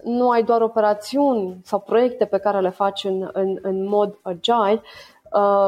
nu 0.04 0.30
ai 0.30 0.44
doar 0.44 0.62
operațiuni 0.62 1.58
sau 1.64 1.80
proiecte 1.80 2.26
pe 2.26 2.38
care 2.38 2.60
le 2.60 2.70
faci 2.70 3.04
în, 3.04 3.30
în, 3.34 3.58
în 3.62 3.88
mod 3.88 4.18
agile, 4.22 4.72
uh, 4.72 4.82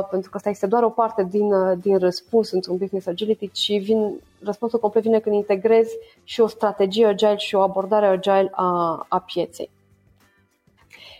pentru 0.09 0.29
că 0.29 0.37
asta 0.37 0.49
este 0.49 0.67
doar 0.67 0.83
o 0.83 0.89
parte 0.89 1.23
din, 1.23 1.53
uh, 1.53 1.77
din 1.81 1.97
răspuns 1.97 2.51
într-un 2.51 2.77
business 2.77 3.07
agility, 3.07 3.51
ci 3.51 3.81
vin, 3.81 4.19
răspunsul 4.43 4.79
complet 4.79 5.03
vine 5.03 5.19
când 5.19 5.35
integrezi 5.35 5.97
și 6.23 6.41
o 6.41 6.47
strategie 6.47 7.05
agile 7.05 7.35
și 7.35 7.55
o 7.55 7.61
abordare 7.61 8.05
agile 8.05 8.49
a, 8.51 9.05
a 9.09 9.19
pieței. 9.19 9.69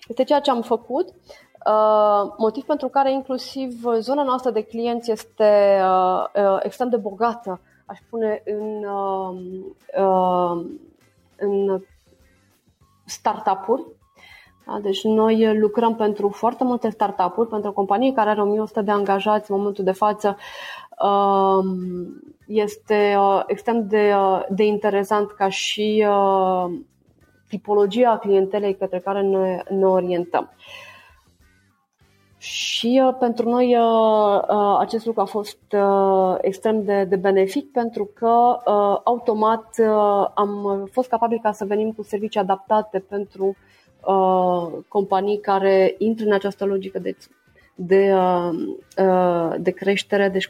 Este 0.08 0.24
ceea 0.24 0.40
ce 0.40 0.50
am 0.50 0.62
făcut, 0.62 1.08
uh, 1.08 2.34
motiv 2.38 2.64
pentru 2.64 2.88
care 2.88 3.12
inclusiv 3.12 3.84
zona 4.00 4.24
noastră 4.24 4.52
de 4.52 4.62
clienți 4.62 5.12
este 5.12 5.82
uh, 5.82 6.44
uh, 6.44 6.58
extrem 6.60 6.90
de 6.90 6.98
bogată, 6.98 7.62
aș 7.86 7.98
spune, 8.00 8.44
în, 8.46 8.84
uh, 8.84 9.38
uh, 9.98 10.66
în 11.38 11.82
startup-uri, 13.06 13.86
da? 14.66 14.80
Deci 14.82 15.04
noi 15.04 15.60
lucrăm 15.60 15.96
pentru 15.96 16.30
foarte 16.30 16.64
multe 16.64 16.90
startup-uri, 16.90 17.50
pentru 17.50 17.70
o 17.70 17.74
companie 17.74 18.14
care 18.14 18.30
are 18.30 18.42
1100 18.42 18.82
de 18.82 18.92
angajați 18.92 19.52
în 19.52 19.58
momentul 19.58 19.84
de 19.84 19.92
față. 19.92 20.38
Um, 21.00 22.22
este 22.48 23.16
uh, 23.18 23.44
extrem 23.48 23.88
de, 23.88 24.14
uh, 24.16 24.44
de 24.50 24.64
interesant 24.64 25.32
ca 25.32 25.50
și 25.50 26.06
uh, 26.08 26.66
tipologia 27.48 28.18
clientelei 28.18 28.76
către 28.76 29.00
care 29.00 29.22
ne, 29.22 29.64
ne 29.70 29.86
orientăm. 29.86 30.52
Și 32.38 33.02
uh, 33.06 33.16
pentru 33.20 33.50
noi 33.50 33.78
uh, 33.78 34.42
uh, 34.50 34.78
acest 34.80 35.06
lucru 35.06 35.22
a 35.22 35.26
fost 35.26 35.60
uh, 35.72 36.36
extrem 36.42 36.84
de, 36.84 37.04
de 37.04 37.16
benefic 37.16 37.72
pentru 37.72 38.10
că 38.14 38.60
uh, 38.66 39.00
automat 39.04 39.76
uh, 39.80 40.28
am 40.34 40.84
fost 40.92 41.10
capabil 41.10 41.40
ca 41.42 41.52
să 41.52 41.66
venim 41.66 41.92
cu 41.92 42.04
servicii 42.04 42.40
adaptate 42.40 43.00
pentru 43.00 43.46
uh, 43.46 43.56
companii 44.88 45.40
care 45.40 45.96
intră 45.98 46.26
în 46.26 46.34
această 46.34 46.66
logică 46.66 47.00
de, 47.00 47.18
de, 47.76 48.14
uh, 48.14 48.50
uh 48.98 49.56
de 49.60 49.72
creștere, 49.72 50.30
deci 50.30 50.48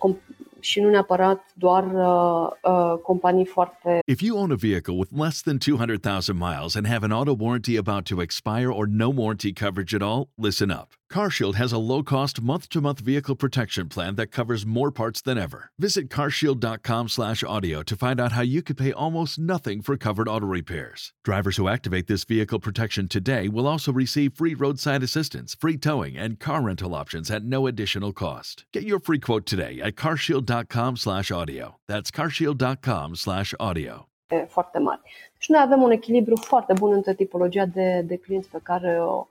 și 0.63 0.79
nu 0.79 0.89
neapărat 0.89 1.45
doar 1.53 1.83
uh, 1.83 2.49
uh, 2.61 2.99
companii 3.01 3.45
foarte... 3.45 3.99
If 4.05 4.21
you 4.21 4.37
own 4.37 4.51
a 4.51 4.55
vehicle 4.55 4.93
with 4.93 5.11
less 5.11 5.41
than 5.41 5.57
200,000 5.57 6.37
miles 6.37 6.75
and 6.75 6.87
have 6.87 7.05
an 7.05 7.11
auto 7.11 7.35
warranty 7.39 7.77
about 7.77 8.03
to 8.03 8.21
expire 8.21 8.69
or 8.69 8.87
no 8.87 9.09
warranty 9.15 9.53
coverage 9.53 9.95
at 9.95 10.01
all, 10.01 10.29
listen 10.35 10.69
up. 10.69 10.87
CarShield 11.13 11.53
has 11.55 11.71
a 11.71 11.77
low-cost 11.77 12.41
month-to-month 12.41 12.99
vehicle 13.01 13.35
protection 13.35 13.87
plan 13.87 14.15
that 14.15 14.31
covers 14.31 14.65
more 14.65 14.89
parts 14.89 15.21
than 15.21 15.37
ever. 15.37 15.71
Visit 15.77 16.09
carshield.com/audio 16.09 17.83
to 17.83 17.95
find 17.95 18.19
out 18.19 18.31
how 18.31 18.41
you 18.41 18.63
could 18.63 18.77
pay 18.77 18.91
almost 18.91 19.37
nothing 19.37 19.83
for 19.83 19.95
covered 19.95 20.27
auto 20.27 20.47
repairs. 20.47 21.13
Drivers 21.23 21.57
who 21.57 21.67
activate 21.67 22.07
this 22.07 22.23
vehicle 22.23 22.59
protection 22.59 23.07
today 23.07 23.47
will 23.47 23.67
also 23.67 23.91
receive 23.93 24.33
free 24.33 24.55
roadside 24.55 25.03
assistance, 25.03 25.53
free 25.53 25.77
towing, 25.77 26.17
and 26.17 26.39
car 26.39 26.63
rental 26.63 26.95
options 26.95 27.29
at 27.29 27.43
no 27.43 27.67
additional 27.67 28.11
cost. 28.11 28.65
Get 28.73 28.87
your 28.87 28.99
free 28.99 29.19
quote 29.19 29.45
today 29.45 29.73
at 29.81 29.95
carshield.com/audio. 29.95 31.75
That's 31.87 32.09
carshield.com/audio. 32.09 34.07
Foarte 34.47 34.79
mari. 34.79 35.01
Și 35.37 35.51
noi 35.51 35.61
avem 35.63 35.81
un 35.81 35.91
echilibru 35.91 36.35
foarte 36.35 36.73
bun 36.73 36.93
între 36.93 37.13
tipologia 37.13 37.65
de, 37.65 38.01
de 38.01 38.17
clienți 38.17 38.49
pe 38.49 38.59
care 38.63 38.99
o 39.01 39.27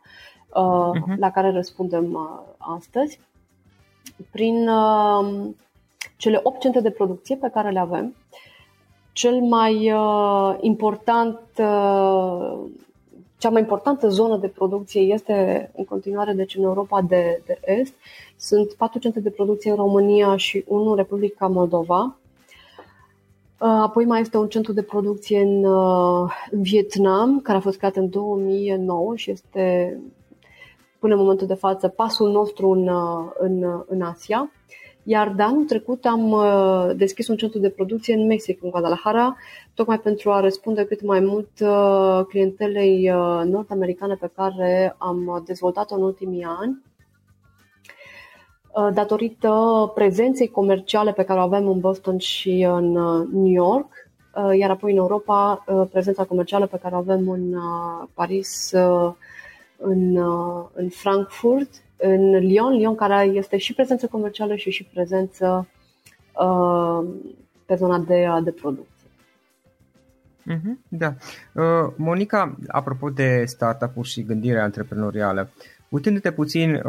uh-huh. 0.53 1.17
la 1.17 1.31
care 1.31 1.51
răspundem 1.51 2.13
uh, 2.13 2.55
astăzi. 2.59 3.21
Prin 4.31 4.69
uh, 4.69 5.51
cele 6.17 6.41
8 6.43 6.61
centre 6.61 6.81
de 6.81 6.91
producție 6.91 7.37
pe 7.37 7.51
care 7.53 7.71
le 7.71 7.79
avem, 7.79 8.15
cel 9.13 9.41
mai 9.41 9.93
uh, 9.93 10.57
important, 10.61 11.39
uh, 11.59 12.59
cea 13.39 13.51
mai 13.51 13.61
importantă 13.61 14.09
zonă 14.09 14.37
de 14.37 14.49
producție 14.49 15.01
este 15.01 15.71
în 15.77 15.85
continuare 15.85 16.33
deci 16.33 16.55
în 16.55 16.63
Europa 16.63 17.01
de, 17.01 17.43
de 17.47 17.59
Est. 17.65 17.95
Sunt 18.37 18.73
patru 18.73 18.99
centre 18.99 19.21
de 19.21 19.31
producție 19.31 19.71
în 19.71 19.77
România 19.77 20.37
și 20.37 20.65
unul 20.67 20.91
în 20.91 20.97
Republica 20.97 21.47
Moldova. 21.47 22.17
Uh, 23.63 23.69
apoi 23.69 24.05
mai 24.05 24.21
este 24.21 24.37
un 24.37 24.49
centru 24.49 24.73
de 24.73 24.83
producție 24.83 25.41
în, 25.41 25.65
uh, 25.65 26.31
în 26.51 26.63
Vietnam, 26.63 27.41
care 27.41 27.59
a 27.59 27.61
fost 27.61 27.79
creat 27.79 27.97
în 27.97 28.11
2009 28.11 29.17
și 29.17 29.31
este 29.31 29.99
până 31.03 31.15
în 31.15 31.21
momentul 31.21 31.47
de 31.47 31.55
față 31.55 31.89
pasul 31.89 32.31
nostru 32.31 32.71
în, 32.71 32.89
uh, 32.89 33.31
în, 33.39 33.83
în 33.87 34.03
Asia. 34.03 34.53
Iar 35.05 35.33
de 35.37 35.43
anul 35.43 35.65
trecut 35.65 36.05
am 36.05 36.37
deschis 36.97 37.29
un 37.29 37.37
centru 37.37 37.59
de 37.59 37.71
producție 37.71 38.15
în 38.15 38.27
Mexic, 38.27 38.63
în 38.63 38.71
Guadalajara, 38.71 39.37
tocmai 39.75 39.99
pentru 39.99 40.33
a 40.33 40.41
răspunde 40.41 40.85
cât 40.85 41.03
mai 41.03 41.21
mult 41.21 41.49
clientelei 42.29 43.11
nord-americane 43.45 44.15
pe 44.15 44.31
care 44.35 44.95
am 44.99 45.43
dezvoltat-o 45.47 45.95
în 45.95 46.03
ultimii 46.03 46.47
ani 46.61 46.83
Uh, 48.73 48.89
datorită 48.93 49.53
prezenței 49.95 50.49
comerciale 50.49 51.13
pe 51.13 51.23
care 51.23 51.39
o 51.39 51.43
avem 51.43 51.69
în 51.69 51.81
Boston 51.81 52.19
și 52.19 52.67
în 52.71 52.97
uh, 52.97 53.27
New 53.33 53.53
York, 53.53 53.87
uh, 54.35 54.59
iar 54.59 54.71
apoi 54.71 54.91
în 54.91 54.97
Europa 54.97 55.65
prezența 55.91 56.25
comercială 56.25 56.67
pe 56.67 56.79
care 56.83 56.95
o 56.95 56.99
avem 56.99 57.29
în 57.29 57.55
Paris, 58.15 58.75
în, 59.83 60.17
în 60.73 60.89
Frankfurt, 60.89 61.71
în 61.97 62.31
Lyon, 62.31 62.73
Lyon 62.73 62.95
care 62.95 63.25
este 63.25 63.57
și 63.57 63.75
prezență 63.75 64.07
comercială 64.07 64.55
și 64.55 64.71
și 64.71 64.85
prezență 64.85 65.69
pe 67.67 67.75
zona 67.75 67.99
de, 67.99 68.27
de 68.45 68.51
producție. 68.51 68.91
Mm-hmm, 70.51 70.89
da. 70.89 71.15
Monica, 71.97 72.57
apropo 72.67 73.11
de 73.11 73.45
startup-uri 73.45 74.09
și 74.09 74.23
gândire 74.23 74.61
antreprenorială, 74.61 75.51
uitându-te 75.89 76.33
puțin, 76.33 76.81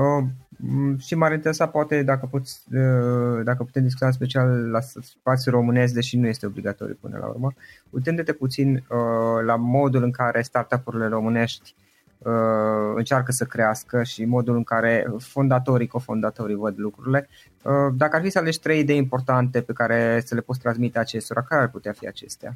Mm, 0.66 0.98
și 0.98 1.16
m-ar 1.16 1.32
interesa 1.32 1.68
poate 1.68 2.04
dacă, 2.04 2.28
poți, 2.32 2.64
uh, 2.72 3.44
dacă 3.44 3.64
putem 3.64 3.84
discuta 3.84 4.06
în 4.06 4.12
special 4.12 4.70
la 4.70 4.80
spațiul 4.80 5.56
românesc, 5.56 5.94
deși 5.94 6.18
nu 6.18 6.28
este 6.28 6.46
obligatoriu 6.46 6.98
până 7.02 7.18
la 7.18 7.28
urmă, 7.28 7.54
uitându-te 7.90 8.34
puțin 8.34 8.76
uh, 8.76 9.44
la 9.46 9.56
modul 9.56 10.04
în 10.04 10.12
care 10.12 10.42
startup-urile 10.42 11.08
românești 11.08 11.76
uh, 11.78 11.93
încearcă 12.96 13.32
să 13.32 13.46
crească 13.46 14.04
și 14.04 14.26
modul 14.26 14.56
în 14.56 14.64
care 14.64 15.14
fondatorii, 15.20 15.88
cofondatorii 15.88 16.56
văd 16.56 16.74
lucrurile. 16.78 17.30
Dacă 17.94 18.16
ar 18.16 18.22
fi 18.22 18.30
să 18.30 18.40
alegi 18.40 18.60
trei 18.60 18.80
idei 18.80 18.98
importante 18.98 19.62
pe 19.62 19.74
care 19.74 20.22
să 20.26 20.36
le 20.36 20.42
poți 20.42 20.60
transmite 20.60 21.00
acestora, 21.00 21.44
care 21.44 21.62
ar 21.62 21.70
putea 21.70 21.92
fi 21.92 22.08
acestea? 22.08 22.54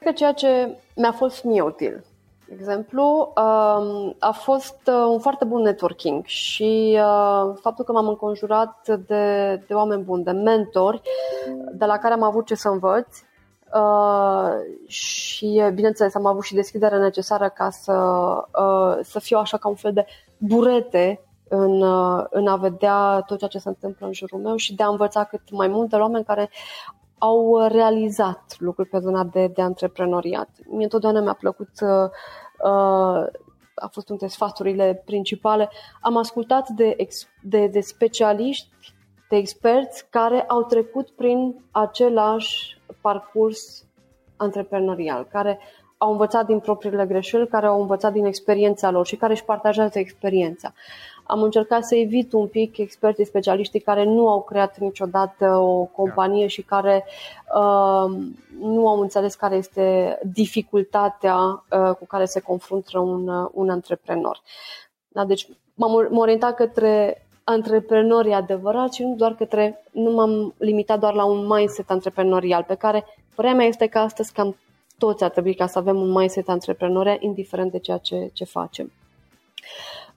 Că 0.00 0.12
ceea 0.12 0.32
ce 0.32 0.76
mi-a 0.96 1.12
fost 1.12 1.44
mie 1.44 1.60
util 1.60 2.04
exemplu, 2.52 3.32
um, 3.36 4.16
a 4.18 4.30
fost 4.30 4.80
uh, 4.86 5.04
un 5.08 5.18
foarte 5.18 5.44
bun 5.44 5.62
networking 5.62 6.24
și 6.24 6.98
uh, 6.98 7.54
faptul 7.60 7.84
că 7.84 7.92
m-am 7.92 8.08
înconjurat 8.08 8.88
de, 9.06 9.54
de 9.66 9.74
oameni 9.74 10.02
buni, 10.02 10.24
de 10.24 10.30
mentori, 10.30 11.02
de 11.72 11.84
la 11.84 11.98
care 11.98 12.14
am 12.14 12.22
avut 12.22 12.46
ce 12.46 12.54
să 12.54 12.68
învăț 12.68 13.18
uh, 13.74 14.50
și, 14.86 15.62
bineînțeles, 15.74 16.14
am 16.14 16.26
avut 16.26 16.42
și 16.42 16.54
deschiderea 16.54 16.98
necesară 16.98 17.48
ca 17.48 17.70
să, 17.70 17.94
să 19.02 19.18
fiu 19.18 19.38
așa 19.38 19.56
ca 19.56 19.68
un 19.68 19.74
fel 19.74 19.92
de 19.92 20.06
burete 20.36 21.20
în, 21.48 21.82
în 22.30 22.46
a 22.46 22.56
vedea 22.56 23.20
tot 23.26 23.38
ceea 23.38 23.50
ce 23.50 23.58
se 23.58 23.68
întâmplă 23.68 24.06
în 24.06 24.12
jurul 24.12 24.40
meu 24.40 24.56
și 24.56 24.74
de 24.74 24.82
a 24.82 24.88
învăța 24.88 25.24
cât 25.24 25.50
mai 25.50 25.68
mult 25.68 25.88
de 25.90 25.96
oameni 25.96 26.24
care 26.24 26.50
au 27.18 27.66
realizat 27.66 28.56
lucruri 28.58 28.88
pe 28.88 28.98
zona 28.98 29.24
de, 29.24 29.46
de 29.46 29.62
antreprenoriat. 29.62 30.48
Mie 30.66 30.82
întotdeauna 30.82 31.20
mi-a 31.20 31.32
plăcut, 31.32 31.70
uh, 31.80 32.10
uh, 32.64 33.26
a 33.74 33.88
fost 33.90 34.08
între 34.08 34.26
sfaturile 34.26 35.02
principale, 35.04 35.70
am 36.00 36.16
ascultat 36.16 36.68
de, 36.68 36.94
ex, 36.96 37.26
de, 37.42 37.66
de 37.66 37.80
specialiști, 37.80 38.68
de 39.28 39.36
experți 39.36 40.06
care 40.10 40.42
au 40.42 40.62
trecut 40.62 41.10
prin 41.10 41.64
același 41.70 42.82
parcurs 43.04 43.84
antreprenorial, 44.36 45.26
care 45.30 45.58
au 45.98 46.10
învățat 46.10 46.46
din 46.46 46.58
propriile 46.58 47.06
greșeli, 47.06 47.48
care 47.48 47.66
au 47.66 47.80
învățat 47.80 48.12
din 48.12 48.24
experiența 48.24 48.90
lor 48.90 49.06
și 49.06 49.16
care 49.16 49.32
își 49.32 49.44
partajează 49.44 49.98
experiența. 49.98 50.72
Am 51.26 51.42
încercat 51.42 51.84
să 51.84 51.94
evit 51.94 52.32
un 52.32 52.46
pic 52.46 52.78
experții 52.78 53.24
specialiștii 53.24 53.80
care 53.80 54.04
nu 54.04 54.28
au 54.28 54.42
creat 54.42 54.78
niciodată 54.78 55.56
o 55.56 55.84
companie 55.84 56.46
și 56.46 56.62
care 56.62 57.04
uh, 57.54 58.16
nu 58.60 58.88
au 58.88 59.00
înțeles 59.00 59.34
care 59.34 59.56
este 59.56 60.18
dificultatea 60.22 61.36
uh, 61.36 61.90
cu 61.98 62.06
care 62.06 62.24
se 62.24 62.40
confruntă 62.40 62.98
un, 62.98 63.28
uh, 63.28 63.48
un 63.52 63.70
antreprenor. 63.70 64.40
Da, 65.08 65.24
deci 65.24 65.48
m-am 65.74 66.18
orientat 66.18 66.54
către 66.54 67.23
antreprenori 67.44 68.32
adevărați 68.32 68.96
și 68.96 69.02
nu 69.02 69.14
doar 69.14 69.34
către, 69.34 69.84
nu 69.90 70.10
m-am 70.10 70.54
limitat 70.58 70.98
doar 70.98 71.14
la 71.14 71.24
un 71.24 71.46
mindset 71.46 71.90
antreprenorial, 71.90 72.62
pe 72.62 72.74
care 72.74 73.04
părerea 73.34 73.56
mea 73.56 73.66
este 73.66 73.86
că 73.86 73.98
astăzi 73.98 74.32
cam 74.32 74.56
toți 74.98 75.24
ar 75.24 75.30
trebui 75.30 75.54
ca 75.54 75.66
să 75.66 75.78
avem 75.78 76.00
un 76.00 76.10
mindset 76.10 76.48
antreprenorial, 76.48 77.16
indiferent 77.20 77.70
de 77.70 77.78
ceea 77.78 77.98
ce, 77.98 78.30
ce 78.32 78.44
facem. 78.44 78.92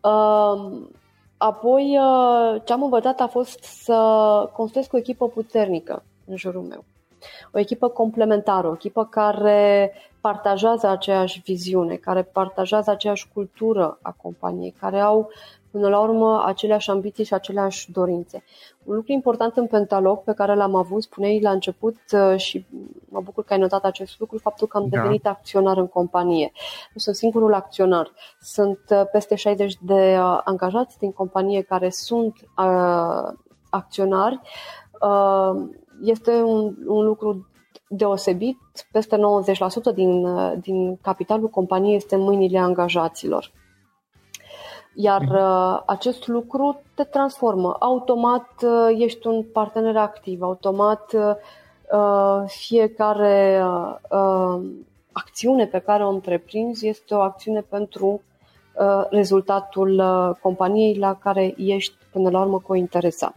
Uh, 0.01 0.81
apoi, 1.37 1.97
uh, 1.99 2.61
ce 2.63 2.73
am 2.73 2.83
învățat 2.83 3.19
a 3.19 3.27
fost 3.27 3.63
să 3.63 4.49
construiesc 4.53 4.93
o 4.93 4.97
echipă 4.97 5.27
puternică 5.27 6.03
în 6.25 6.35
jurul 6.35 6.61
meu. 6.61 6.83
O 7.51 7.59
echipă 7.59 7.87
complementară, 7.87 8.67
o 8.67 8.73
echipă 8.73 9.05
care 9.05 9.93
partajează 10.21 10.87
aceeași 10.87 11.41
viziune, 11.45 11.95
care 11.95 12.23
partajează 12.23 12.91
aceeași 12.91 13.29
cultură 13.33 13.99
a 14.01 14.15
companiei, 14.21 14.75
care 14.79 14.99
au 14.99 15.29
până 15.77 15.89
la 15.89 15.99
urmă 15.99 16.43
aceleași 16.45 16.89
ambiții 16.89 17.23
și 17.23 17.33
aceleași 17.33 17.91
dorințe. 17.91 18.43
Un 18.83 18.95
lucru 18.95 19.11
important 19.11 19.57
în 19.57 19.67
Pentalog 19.67 20.23
pe 20.23 20.33
care 20.33 20.55
l-am 20.55 20.75
avut, 20.75 21.01
spuneai 21.01 21.39
la 21.41 21.51
început 21.51 21.97
uh, 22.11 22.37
și 22.39 22.65
mă 23.09 23.21
bucur 23.21 23.43
că 23.43 23.53
ai 23.53 23.59
notat 23.59 23.83
acest 23.83 24.19
lucru, 24.19 24.37
faptul 24.37 24.67
că 24.67 24.77
am 24.77 24.87
da. 24.89 24.97
devenit 24.97 25.27
acționar 25.27 25.77
în 25.77 25.87
companie. 25.87 26.51
Nu 26.93 26.99
sunt 26.99 27.15
singurul 27.15 27.53
acționar. 27.53 28.11
Sunt 28.41 28.79
uh, 28.89 29.01
peste 29.11 29.35
60 29.35 29.73
de 29.81 30.17
uh, 30.19 30.41
angajați 30.43 30.97
din 30.97 31.11
companie 31.11 31.61
care 31.61 31.89
sunt 31.89 32.33
uh, 32.57 33.33
acționari. 33.69 34.39
Uh, 35.01 35.67
este 36.01 36.31
un, 36.31 36.75
un 36.85 37.05
lucru 37.05 37.47
deosebit. 37.89 38.57
Peste 38.91 39.17
90% 39.91 39.93
din, 39.93 40.27
din 40.59 40.95
capitalul 40.95 41.49
companiei 41.49 41.95
este 41.95 42.15
în 42.15 42.21
mâinile 42.21 42.59
angajaților. 42.59 43.51
Iar 44.99 45.21
mhm. 45.21 45.35
uh, 45.35 45.81
acest 45.85 46.27
lucru 46.27 46.81
te 46.95 47.03
transformă. 47.03 47.75
Automat 47.79 48.49
uh, 48.63 48.95
ești 48.97 49.27
un 49.27 49.43
partener 49.43 49.97
activ, 49.97 50.41
automat 50.41 51.13
uh, 51.13 52.43
fiecare 52.45 53.63
acțiune 55.11 55.65
pe 55.65 55.79
care 55.79 56.05
o 56.05 56.09
întreprinzi 56.09 56.87
este 56.87 57.13
o 57.13 57.19
acțiune 57.19 57.61
pentru 57.61 58.21
rezultatul 59.09 60.03
companiei 60.41 60.97
la 60.97 61.15
care 61.15 61.53
ești 61.57 61.95
până 62.11 62.29
la 62.29 62.41
urmă 62.41 62.59
cointeresat. 62.59 63.35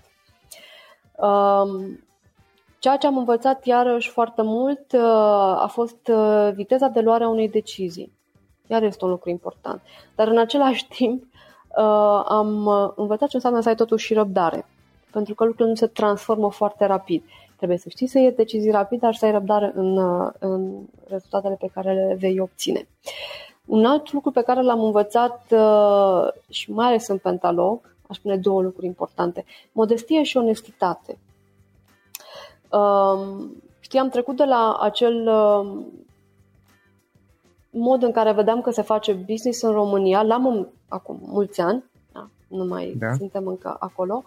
Um, 1.16 2.01
ceea 2.79 2.96
ce 2.96 3.07
am 3.07 3.16
învățat 3.16 3.64
iarăși 3.64 4.11
foarte 4.11 4.42
mult 4.42 4.92
a 5.57 5.68
fost 5.70 6.11
viteza 6.55 6.88
de 6.88 7.01
luare 7.01 7.25
a 7.25 7.29
unei 7.29 7.49
decizii. 7.49 8.12
Iar 8.66 8.83
este 8.83 9.05
un 9.05 9.11
lucru 9.11 9.31
important. 9.31 9.83
Dar 10.14 10.29
în 10.29 10.38
același 10.38 10.88
timp 10.88 11.25
uh, 11.76 12.22
am 12.24 12.66
uh, 12.66 12.90
învățat 12.96 13.28
ce 13.28 13.37
înseamnă 13.37 13.61
să 13.61 13.68
ai 13.68 13.74
totuși 13.74 14.06
și 14.06 14.14
răbdare. 14.14 14.66
Pentru 15.12 15.35
că 15.35 15.44
lucrurile 15.44 15.68
nu 15.68 15.76
se 15.76 15.87
transformă 15.87 16.50
foarte 16.50 16.87
rapid. 16.87 17.24
Trebuie 17.56 17.78
să 17.78 17.88
știi 17.88 18.06
să 18.06 18.18
iei 18.18 18.33
decizii 18.33 18.70
rapid, 18.70 19.00
dar 19.00 19.14
să 19.14 19.24
ai 19.24 19.30
răbdare 19.30 19.72
în, 19.74 19.96
uh, 19.96 20.30
în 20.38 20.72
rezultatele 21.09 21.54
pe 21.54 21.70
care 21.74 21.92
le 21.92 22.16
vei 22.18 22.40
obține. 22.40 22.88
Un 23.66 23.85
alt 23.85 24.12
lucru 24.12 24.30
pe 24.30 24.42
care 24.42 24.62
l-am 24.62 24.83
învățat 24.83 25.46
uh, 25.50 26.28
și 26.48 26.72
mai 26.72 26.87
ales 26.87 27.09
în 27.09 27.18
pentalog, 27.18 27.94
aș 28.09 28.16
spune 28.16 28.37
două 28.37 28.62
lucruri 28.62 28.87
importante. 28.87 29.44
Modestie 29.72 30.22
și 30.22 30.37
onestitate. 30.37 31.18
Um, 32.70 33.52
știi, 33.80 33.98
am 33.98 34.09
trecut 34.09 34.37
de 34.37 34.44
la 34.44 34.78
acel 34.80 35.28
um, 35.28 35.87
mod 37.70 38.02
în 38.02 38.11
care 38.11 38.33
vedeam 38.33 38.61
că 38.61 38.70
se 38.70 38.83
face 38.83 39.12
business 39.12 39.62
în 39.62 39.72
România, 39.72 40.22
l-am 40.22 40.68
acum 40.88 41.18
mulți 41.22 41.61
ani, 41.61 41.85
da, 42.12 42.28
nu 42.48 42.64
mai 42.64 42.94
da. 42.98 43.12
suntem 43.12 43.46
încă 43.46 43.76
acolo, 43.78 44.24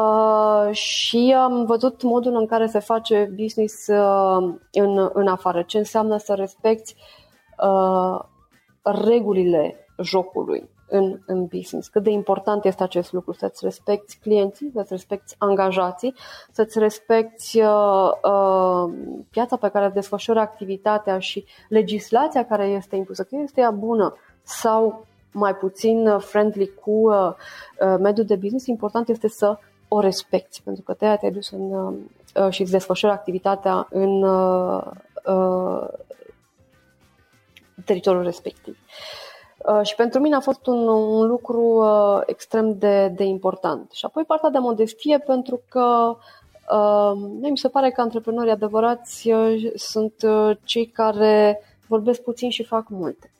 uh, 0.00 0.74
și 0.74 1.34
am 1.38 1.64
văzut 1.64 2.02
modul 2.02 2.36
în 2.36 2.46
care 2.46 2.66
se 2.66 2.78
face 2.78 3.32
business 3.36 3.86
uh, 3.86 4.54
în, 4.72 5.10
în 5.12 5.26
afară, 5.26 5.62
ce 5.62 5.78
înseamnă 5.78 6.16
să 6.16 6.34
respecti 6.34 6.94
uh, 7.58 8.18
regulile 8.82 9.86
jocului. 10.02 10.68
În, 10.88 11.18
în 11.26 11.44
business. 11.44 11.88
Cât 11.88 12.02
de 12.02 12.10
important 12.10 12.64
este 12.64 12.82
acest 12.82 13.12
lucru, 13.12 13.32
să-ți 13.32 13.64
respecti 13.64 14.18
clienții, 14.20 14.70
să-ți 14.74 14.92
respecti 14.92 15.34
angajații, 15.38 16.14
să-ți 16.52 16.78
respecti 16.78 17.60
uh, 17.60 18.10
uh, 18.22 18.92
piața 19.30 19.56
pe 19.56 19.68
care 19.68 19.88
desfășoară 19.88 20.40
activitatea 20.40 21.18
și 21.18 21.44
legislația 21.68 22.44
care 22.44 22.66
este 22.66 22.96
impusă, 22.96 23.22
că 23.22 23.36
este 23.42 23.60
ea 23.60 23.70
bună 23.70 24.14
sau 24.42 25.06
mai 25.32 25.54
puțin 25.54 26.18
friendly 26.18 26.70
cu 26.74 26.90
uh, 26.90 27.32
uh, 27.80 27.96
mediul 28.00 28.26
de 28.26 28.36
business, 28.36 28.66
important 28.66 29.08
este 29.08 29.28
să 29.28 29.58
o 29.88 30.00
respecti, 30.00 30.62
pentru 30.62 30.82
că 30.82 30.92
te 30.92 31.16
te-ai 31.20 31.32
dus 31.32 31.50
în, 31.50 31.72
uh, 31.72 32.50
și 32.50 32.62
îți 32.62 32.70
desfășori 32.70 33.12
activitatea 33.12 33.86
în 33.90 34.22
uh, 34.22 34.82
uh, 35.24 35.88
teritoriul 37.84 38.22
respectiv. 38.22 38.72
Uh, 38.72 39.23
și 39.82 39.94
pentru 39.94 40.20
mine 40.20 40.34
a 40.34 40.40
fost 40.40 40.66
un, 40.66 40.88
un 40.88 41.26
lucru 41.26 41.60
uh, 41.60 42.22
extrem 42.26 42.78
de, 42.78 43.08
de 43.08 43.24
important. 43.24 43.90
Și 43.92 44.04
apoi 44.04 44.24
partea 44.24 44.50
de 44.50 44.58
modestie, 44.58 45.18
pentru 45.18 45.60
că 45.68 46.16
uh, 46.70 47.12
mi 47.40 47.58
se 47.58 47.68
pare 47.68 47.90
că 47.90 48.00
antreprenorii 48.00 48.50
adevărați 48.50 49.30
uh, 49.30 49.72
sunt 49.74 50.14
uh, 50.22 50.56
cei 50.64 50.86
care 50.86 51.60
vorbesc 51.86 52.22
puțin 52.22 52.50
și 52.50 52.64
fac 52.64 52.88
multe. 52.88 53.32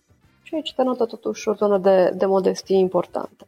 Și 0.42 0.54
aici 0.54 0.74
te 0.74 0.82
notă 0.82 1.04
totuși 1.04 1.48
o 1.48 1.54
zonă 1.54 1.78
de, 1.78 2.12
de 2.16 2.26
modestie 2.26 2.76
importantă. 2.76 3.46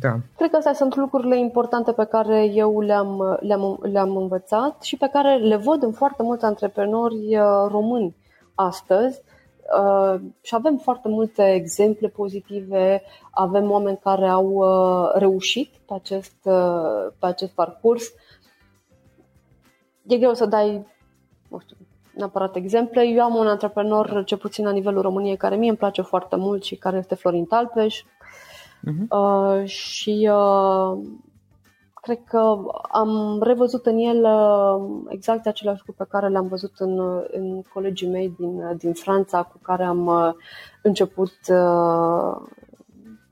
Da. 0.00 0.16
Cred 0.36 0.50
că 0.50 0.56
astea 0.56 0.72
sunt 0.72 0.96
lucrurile 0.96 1.38
importante 1.38 1.92
pe 1.92 2.04
care 2.04 2.44
eu 2.44 2.80
le-am, 2.80 3.38
le-am, 3.40 3.78
le-am 3.82 4.16
învățat 4.16 4.82
și 4.82 4.96
pe 4.96 5.08
care 5.12 5.36
le 5.36 5.56
văd 5.56 5.82
în 5.82 5.92
foarte 5.92 6.22
mulți 6.22 6.44
antreprenori 6.44 7.36
uh, 7.36 7.66
români 7.68 8.16
astăzi. 8.54 9.22
Uh, 9.80 10.20
și 10.42 10.54
avem 10.54 10.76
foarte 10.76 11.08
multe 11.08 11.52
exemple 11.54 12.08
pozitive, 12.08 13.02
avem 13.30 13.70
oameni 13.70 13.98
care 13.98 14.26
au 14.26 14.46
uh, 14.46 15.10
reușit 15.14 15.74
pe 15.86 15.94
acest, 15.94 16.36
pe 17.18 17.26
acest 17.26 17.52
parcurs. 17.52 18.12
E 20.06 20.16
greu 20.18 20.34
să 20.34 20.46
dai, 20.46 20.86
nu 21.48 21.58
știu, 21.58 21.76
neapărat 22.14 22.56
exemple. 22.56 23.06
Eu 23.06 23.22
am 23.22 23.34
un 23.34 23.46
antreprenor, 23.46 24.22
ce 24.24 24.36
puțin 24.36 24.64
la 24.64 24.70
nivelul 24.70 25.02
României, 25.02 25.36
care 25.36 25.56
mie 25.56 25.68
îmi 25.68 25.78
place 25.78 26.02
foarte 26.02 26.36
mult 26.36 26.62
și 26.62 26.76
care 26.76 26.96
este 26.96 27.14
Florin 27.14 27.44
Talpeș. 27.44 28.02
Uh-huh. 28.02 29.08
Uh, 29.08 29.64
și 29.64 30.30
uh, 30.32 30.98
cred 32.06 32.18
că 32.24 32.56
am 32.90 33.42
revăzut 33.42 33.86
în 33.86 33.98
el 33.98 34.24
uh, 34.24 35.04
exact 35.08 35.46
același 35.46 35.82
lucru 35.86 36.04
pe 36.04 36.10
care 36.10 36.28
le-am 36.28 36.46
văzut 36.46 36.72
în, 36.78 36.98
în 37.30 37.62
colegii 37.62 38.08
mei 38.08 38.34
din, 38.38 38.76
din 38.76 38.92
Franța 38.92 39.42
cu 39.42 39.58
care 39.62 39.84
am 39.84 40.06
uh, 40.06 40.32
început 40.82 41.32
uh, 41.48 42.48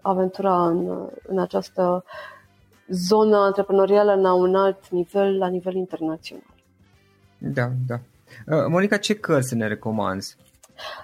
aventura 0.00 0.66
în, 0.66 1.08
în 1.26 1.38
această 1.38 2.04
zonă 2.88 3.36
antreprenorială 3.36 4.14
la 4.14 4.32
un 4.32 4.54
alt 4.54 4.88
nivel, 4.88 5.38
la 5.38 5.46
nivel 5.46 5.74
internațional. 5.74 6.54
Da, 7.38 7.70
da. 7.86 7.94
Uh, 8.56 8.64
Monica, 8.68 8.96
ce 8.96 9.14
cărți 9.14 9.54
ne 9.54 9.66
recomanzi? 9.66 10.36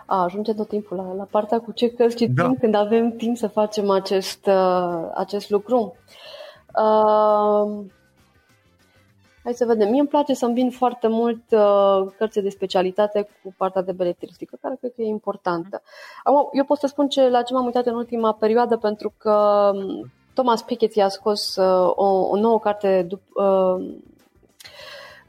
A, 0.06 0.22
ajunge 0.22 0.54
tot 0.54 0.68
timpul 0.68 0.96
la, 0.96 1.12
la 1.12 1.24
partea 1.30 1.58
cu 1.58 1.72
ce 1.72 1.90
cărți 1.90 2.16
citim 2.16 2.34
da. 2.34 2.52
când 2.60 2.74
avem 2.74 3.10
timp 3.10 3.36
să 3.36 3.46
facem 3.46 3.90
acest, 3.90 4.46
uh, 4.46 5.10
acest 5.14 5.50
lucru. 5.50 5.78
Uh, 5.78 6.29
hai 9.44 9.52
să 9.52 9.64
vedem. 9.64 9.90
Mie 9.90 10.00
îmi 10.00 10.08
place 10.08 10.34
să 10.34 10.46
îmbin 10.46 10.70
foarte 10.70 11.08
mult 11.08 11.42
uh, 11.50 12.12
cărți 12.18 12.40
de 12.40 12.48
specialitate 12.48 13.28
cu 13.42 13.54
partea 13.56 13.82
de 13.82 13.92
beletristică, 13.92 14.58
care 14.60 14.76
cred 14.80 14.92
că 14.94 15.02
e 15.02 15.06
importantă. 15.06 15.82
Acum, 16.24 16.48
eu 16.52 16.64
pot 16.64 16.78
să 16.78 16.86
spun 16.86 17.08
ce, 17.08 17.28
la 17.28 17.42
ce 17.42 17.54
m-am 17.54 17.64
uitat 17.64 17.86
în 17.86 17.94
ultima 17.94 18.32
perioadă, 18.32 18.76
pentru 18.76 19.12
că 19.18 19.70
um, 19.74 20.10
Thomas 20.34 20.62
Piketty 20.62 21.00
a 21.00 21.08
scos 21.08 21.56
uh, 21.56 21.92
o, 21.94 22.28
o 22.28 22.36
nouă 22.36 22.58
carte 22.58 23.06
dup- 23.06 23.34
uh, 23.34 23.94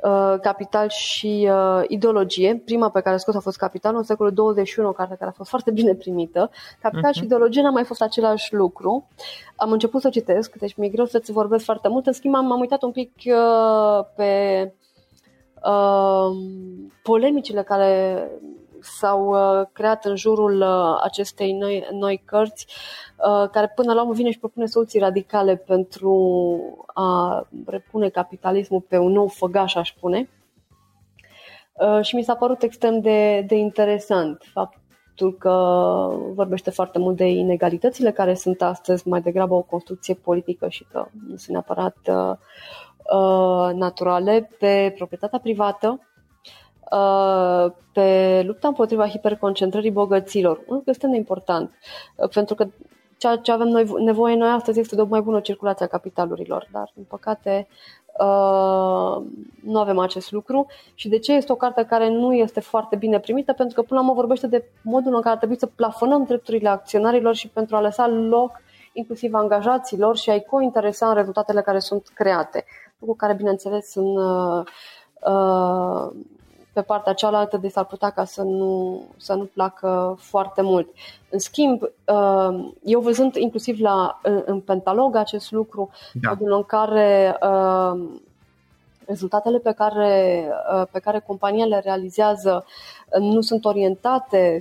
Uh, 0.04 0.36
Capital 0.42 0.90
și 0.90 1.50
uh, 1.52 1.84
Ideologie. 1.88 2.62
Prima 2.66 2.90
pe 2.90 3.02
care 3.02 3.16
a 3.16 3.18
scos 3.18 3.36
a 3.36 3.40
fost 3.40 3.58
Capital 3.58 3.96
în 3.96 4.04
secolul 4.04 4.34
21, 4.34 4.88
o 4.88 4.92
carte 4.92 5.16
care 5.16 5.30
a 5.30 5.34
fost 5.34 5.50
foarte 5.50 5.72
bine 5.80 5.94
primită. 5.94 6.52
Capital 6.82 7.12
uh-huh. 7.12 7.14
și 7.14 7.20
mhm. 7.20 7.26
Ideologie 7.26 7.62
n-a 7.62 7.70
mai 7.70 7.84
fost 7.84 8.02
același 8.02 8.54
lucru. 8.54 9.08
Am 9.56 9.72
început 9.72 10.02
să 10.02 10.10
citesc, 10.10 10.56
deci 10.56 10.76
mi-e 10.76 10.90
greu 10.90 11.06
să-ți 11.06 11.32
vorbesc 11.32 11.64
foarte 11.64 11.88
mult. 11.88 12.08
În 12.08 12.14
schimb, 12.14 12.36
am, 12.36 12.52
am 12.52 12.60
uitat 12.60 12.82
un 12.82 12.92
pic 12.92 13.12
uh, 13.26 14.06
pe 14.16 14.74
uh, 15.64 16.38
polemicile 17.04 17.64
care 17.64 18.28
s-au 18.82 19.28
uh, 19.30 19.68
creat 19.74 20.06
în 20.06 20.16
jurul 20.16 20.62
uh, 20.62 21.00
acestei 21.04 21.54
noi, 21.54 21.88
noi 21.92 22.22
cărți, 22.26 22.68
uh, 23.18 23.50
care 23.50 23.72
până 23.76 23.94
la 23.94 24.02
urmă 24.02 24.14
vine 24.14 24.32
și 24.32 24.40
propune 24.40 24.66
soluții 24.66 25.00
radicale 25.00 25.56
pentru 25.56 26.14
a 26.94 27.48
repune 27.66 28.10
capitalismul 28.10 28.82
pe 28.82 28.98
un 28.98 29.12
nou 29.12 29.28
făgaș, 29.28 29.76
aș 29.76 29.90
spune. 29.90 30.30
Și 32.02 32.16
mi 32.16 32.24
s-a 32.24 32.36
părut 32.36 32.64
extrem 32.64 33.00
de, 33.00 33.42
de 33.48 33.56
interesant 33.56 34.44
faptul 34.54 35.38
că 35.38 35.50
vorbește 36.34 36.70
foarte 36.70 37.00
mult 37.00 37.18
de 37.18 37.28
inegalitățile 37.28 38.12
care 38.12 38.34
sunt 38.34 38.62
astăzi 38.62 39.08
mai 39.08 39.22
degrabă 39.22 39.54
o 39.54 39.62
construcție 39.62 40.14
politică 40.14 40.70
și 40.70 40.86
că 40.92 41.08
nu 41.28 41.36
sunt 41.36 41.48
neapărat 41.48 41.98
uh, 42.08 43.74
naturale 43.74 44.50
pe 44.60 44.94
proprietatea 44.98 45.40
privată, 45.40 46.00
Uh, 46.00 46.11
pe 47.94 48.42
lupta 48.46 48.68
împotriva 48.68 49.08
hiperconcentrării 49.08 49.92
bogăților. 49.92 50.58
Un 50.58 50.76
lucru 50.76 50.90
extrem 50.90 51.12
de 51.12 51.18
important, 51.18 51.72
uh, 52.16 52.30
pentru 52.30 52.56
că 52.56 52.68
ceea 53.18 53.36
ce 53.36 53.52
avem 53.52 53.68
noi, 53.68 53.94
nevoie 54.00 54.36
noi 54.36 54.50
astăzi 54.50 54.80
este 54.80 54.96
de 54.96 55.02
o 55.02 55.06
mai 55.06 55.22
bună 55.22 55.40
circulație 55.40 55.86
a 55.86 55.88
capitalurilor, 55.88 56.68
dar, 56.72 56.92
din 56.94 57.06
păcate, 57.08 57.68
Uh, 58.20 59.24
nu 59.64 59.80
avem 59.80 60.00
acest 60.00 60.32
lucru 60.32 60.66
și 60.94 61.10
de 61.10 61.20
ce 61.20 61.34
este 61.34 61.52
o 61.52 61.56
carte 61.56 61.86
care 61.86 62.10
nu 62.10 62.34
este 62.34 62.60
foarte 62.60 62.96
bine 62.96 63.20
primită? 63.20 63.54
Pentru 63.54 63.76
că 63.76 63.82
până 63.82 64.00
la 64.00 64.06
urmă 64.06 64.20
vorbește 64.20 64.48
de 64.48 64.66
modul 64.82 65.16
în 65.16 65.22
care 65.22 65.34
ar 65.34 65.38
trebui 65.38 65.60
să 65.60 65.66
plafonăm 65.66 66.24
drepturile 66.24 66.70
acționarilor 66.70 67.36
și 67.36 67.48
pentru 67.48 67.76
a 67.76 67.82
lăsa 67.82 68.08
loc 68.08 68.52
inclusiv 68.94 69.34
angajaților 69.34 70.18
și 70.18 70.30
a-i 70.30 70.44
cointeresa 70.44 71.08
în 71.08 71.14
rezultatele 71.14 71.62
care 71.62 71.80
sunt 71.80 72.08
create. 72.14 72.66
Lucru 73.00 73.16
care, 73.16 73.34
bineînțeles, 73.34 73.96
în, 73.96 74.18
uh, 74.18 74.64
uh, 75.26 76.12
pe 76.74 76.82
partea 76.82 77.14
cealaltă, 77.14 77.58
de 77.58 77.68
s-ar 77.68 77.86
putea 77.86 78.10
ca 78.10 78.26
să 78.26 78.42
nu, 78.42 79.02
să 79.18 79.34
nu 79.34 79.44
placă 79.44 80.18
foarte 80.20 80.62
mult. 80.62 80.88
În 81.30 81.40
schimb, 81.40 81.82
uh, 81.82 82.72
eu 82.84 83.00
văzând 83.00 83.36
inclusiv 83.36 83.80
la, 83.80 84.20
în 84.46 84.60
Pentalog 84.60 85.16
acest 85.16 85.52
lucru, 85.52 85.90
da. 86.14 86.30
modul 86.30 86.54
în 86.54 86.64
care 86.64 87.38
uh, 87.42 88.02
rezultatele 89.06 89.58
pe 89.58 89.72
care, 89.72 90.46
uh, 90.76 90.88
pe 90.92 91.00
care 91.00 91.24
compania 91.28 91.66
le 91.66 91.80
realizează 91.80 92.66
nu 93.20 93.42
sunt 93.42 93.66
orientate 93.66 94.58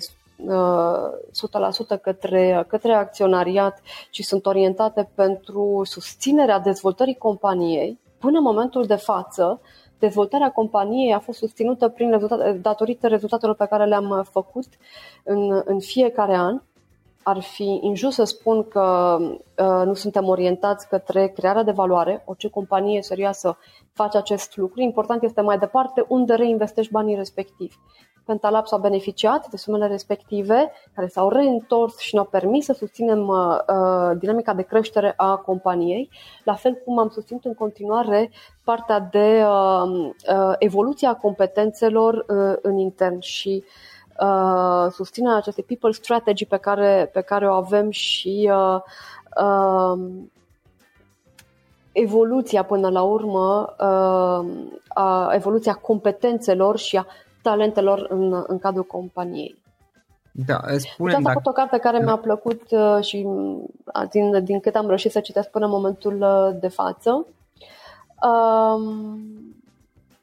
100% 1.96 2.00
către, 2.02 2.64
către 2.68 2.92
acționariat, 2.92 3.80
ci 4.10 4.24
sunt 4.24 4.46
orientate 4.46 5.10
pentru 5.14 5.82
susținerea 5.84 6.58
dezvoltării 6.58 7.14
companiei, 7.14 7.98
până 8.18 8.38
în 8.38 8.44
momentul 8.44 8.84
de 8.84 8.94
față, 8.94 9.60
dezvoltarea 10.00 10.50
companiei 10.50 11.14
a 11.14 11.18
fost 11.18 11.38
susținută 11.38 11.88
prin 11.88 12.10
rezultat, 12.10 12.56
datorită 12.56 13.08
rezultatelor 13.08 13.54
pe 13.54 13.66
care 13.70 13.84
le-am 13.84 14.08
uh, 14.08 14.20
făcut 14.30 14.66
în, 15.24 15.62
în 15.64 15.80
fiecare 15.80 16.34
an. 16.34 16.60
Ar 17.22 17.40
fi 17.40 17.78
injust 17.82 18.14
să 18.14 18.24
spun 18.24 18.68
că 18.68 19.16
uh, 19.20 19.82
nu 19.84 19.94
suntem 19.94 20.28
orientați 20.28 20.88
către 20.88 21.26
crearea 21.26 21.62
de 21.62 21.70
valoare. 21.70 22.22
Orice 22.26 22.48
companie 22.48 23.02
serioasă 23.02 23.58
face 23.92 24.16
acest 24.16 24.56
lucru. 24.56 24.80
Important 24.80 25.22
este 25.22 25.40
mai 25.40 25.58
departe 25.58 26.04
unde 26.08 26.34
reinvestești 26.34 26.92
banii 26.92 27.16
respectivi. 27.16 27.74
Pentalab 28.30 28.66
s-au 28.66 28.78
beneficiat 28.78 29.48
de 29.48 29.56
sumele 29.56 29.86
respective 29.86 30.72
care 30.94 31.06
s-au 31.06 31.28
reîntors 31.28 31.98
și 31.98 32.14
ne-au 32.14 32.26
permis 32.26 32.64
să 32.64 32.72
susținem 32.72 33.28
uh, 33.28 33.58
uh, 33.68 34.18
dinamica 34.18 34.54
de 34.54 34.62
creștere 34.62 35.14
a 35.16 35.36
companiei, 35.36 36.10
la 36.44 36.54
fel 36.54 36.74
cum 36.84 36.98
am 36.98 37.08
susținut 37.08 37.44
în 37.44 37.54
continuare 37.54 38.30
partea 38.64 39.00
de 39.00 39.42
uh, 39.44 40.10
uh, 40.36 40.54
evoluția 40.58 41.14
competențelor 41.14 42.14
uh, 42.14 42.58
în 42.62 42.78
intern 42.78 43.20
și 43.20 43.64
uh, 44.20 44.90
susținerea 44.90 45.36
acestei 45.36 45.64
people 45.64 45.92
strategy 45.92 46.46
pe 46.46 46.56
care, 46.56 47.10
pe 47.12 47.20
care 47.20 47.48
o 47.48 47.52
avem 47.52 47.90
și 47.90 48.50
uh, 48.52 48.80
uh, 49.42 49.98
evoluția 51.92 52.62
până 52.62 52.88
la 52.88 53.02
urmă, 53.02 53.74
uh, 53.80 54.46
a, 54.88 55.30
evoluția 55.34 55.74
competențelor 55.74 56.78
și 56.78 56.96
a 56.96 57.06
talentelor 57.42 58.06
în, 58.08 58.44
în 58.46 58.58
cadrul 58.58 58.84
companiei. 58.84 59.58
Da, 60.32 60.60
spune 60.76 61.10
deci 61.10 61.18
asta 61.18 61.30
a 61.30 61.32
fost 61.32 61.46
o 61.46 61.52
carte 61.52 61.78
care 61.78 61.98
da. 61.98 62.04
mi-a 62.04 62.16
plăcut 62.16 62.62
uh, 62.70 62.98
și 63.00 63.26
din, 64.10 64.44
din 64.44 64.60
cât 64.60 64.74
am 64.74 64.86
reușit 64.86 65.10
să 65.10 65.20
citesc 65.20 65.50
până 65.50 65.64
în 65.64 65.70
momentul 65.70 66.22
uh, 66.22 66.60
de 66.60 66.68
față. 66.68 67.26
Um, 68.22 69.18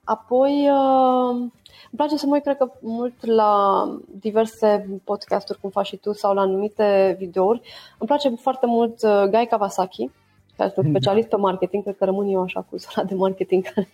apoi 0.04 0.70
uh, 0.70 1.50
îmi 1.92 1.96
place 1.96 2.18
să 2.18 2.26
mă 2.26 2.34
uit, 2.34 2.44
cred 2.44 2.58
că, 2.58 2.72
mult 2.80 3.26
la 3.26 3.84
diverse 4.20 5.00
podcasturi, 5.04 5.60
cum 5.60 5.70
faci 5.70 5.86
și 5.86 5.98
tu, 5.98 6.14
sau 6.14 6.34
la 6.34 6.42
anumite 6.42 7.16
videouri. 7.20 7.62
Îmi 7.98 8.08
place 8.08 8.30
foarte 8.30 8.66
mult 8.66 9.02
uh, 9.02 9.24
Guy 9.30 9.48
Kawasaki, 9.50 10.10
care 10.58 10.74
este 10.76 10.90
specialist 10.90 11.28
pe 11.28 11.36
marketing, 11.36 11.84
cred 11.84 11.98
că 11.98 12.06
rămân 12.06 12.28
eu 12.28 12.42
așa 12.42 12.62
cu 12.70 12.78
zona 12.78 13.08
de 13.08 13.16
marketing, 13.16 13.64
care 13.64 13.90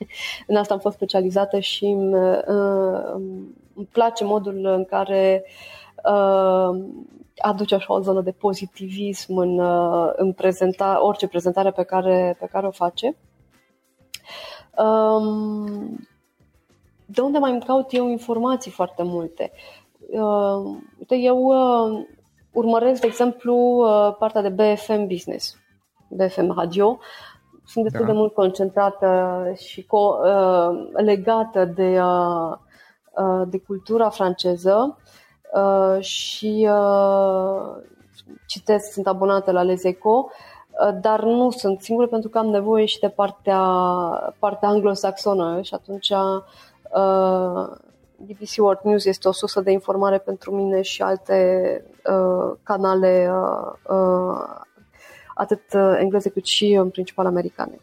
în 0.47 0.55
asta 0.55 0.73
am 0.73 0.79
fost 0.79 0.95
specializată 0.95 1.59
și 1.59 1.85
îmi, 1.85 2.13
uh, 2.13 3.13
îmi 3.75 3.87
place 3.91 4.23
modul 4.23 4.65
în 4.65 4.85
care 4.85 5.45
uh, 6.03 6.83
aduce 7.37 7.75
așa 7.75 7.93
o 7.93 7.99
zonă 7.99 8.21
de 8.21 8.31
pozitivism 8.31 9.37
în, 9.37 9.59
uh, 9.59 10.11
în 10.15 10.31
prezenta, 10.31 11.05
orice 11.05 11.27
prezentare 11.27 11.71
pe 11.71 11.83
care, 11.83 12.35
pe 12.39 12.45
care 12.51 12.67
o 12.67 12.71
face. 12.71 13.15
Um, 14.77 16.07
de 17.05 17.21
unde 17.21 17.37
mai 17.37 17.51
îmi 17.51 17.61
caut 17.61 17.93
eu 17.93 18.09
informații 18.09 18.71
foarte 18.71 19.03
multe? 19.03 19.51
Uh, 20.09 20.77
uite, 20.99 21.15
eu 21.15 21.37
uh, 21.37 22.05
urmăresc, 22.51 23.01
de 23.01 23.07
exemplu, 23.07 23.55
uh, 23.55 24.15
partea 24.19 24.41
de 24.41 24.49
BFM 24.49 25.07
Business, 25.07 25.57
BFM 26.15 26.53
Radio. 26.55 26.99
Sunt 27.65 27.83
destul 27.83 28.05
da. 28.05 28.11
de 28.11 28.17
mult 28.17 28.33
concentrată 28.33 29.43
și 29.55 29.81
co- 29.81 30.25
uh, 30.25 30.89
legată 30.93 31.65
de, 31.65 32.01
uh, 32.01 32.57
uh, 33.11 33.47
de 33.47 33.57
cultura 33.57 34.09
franceză 34.09 34.97
uh, 35.53 36.03
și 36.03 36.69
uh, 36.71 37.83
citesc, 38.47 38.91
sunt 38.91 39.07
abonată 39.07 39.51
la 39.51 39.63
Les 39.63 39.83
Eco, 39.83 40.29
uh, 40.87 40.97
dar 41.01 41.23
nu 41.23 41.49
sunt 41.49 41.81
singură 41.81 42.07
pentru 42.07 42.29
că 42.29 42.37
am 42.37 42.47
nevoie 42.47 42.85
și 42.85 42.99
de 42.99 43.09
partea, 43.09 43.59
partea 44.39 44.69
anglosaxonă 44.69 45.61
și 45.61 45.73
atunci 45.73 46.09
uh, 46.09 47.67
BBC 48.17 48.57
World 48.57 48.79
News 48.83 49.05
este 49.05 49.27
o 49.27 49.31
sursă 49.31 49.61
de 49.61 49.71
informare 49.71 50.17
pentru 50.17 50.51
mine 50.51 50.81
și 50.81 51.01
alte 51.01 51.81
uh, 52.09 52.57
canale 52.63 53.31
uh, 53.31 53.95
uh, 53.95 54.61
atât 55.43 55.61
engleze 55.99 56.29
cât 56.29 56.45
și 56.45 56.73
în 56.73 56.89
principal 56.89 57.25
americane. 57.25 57.79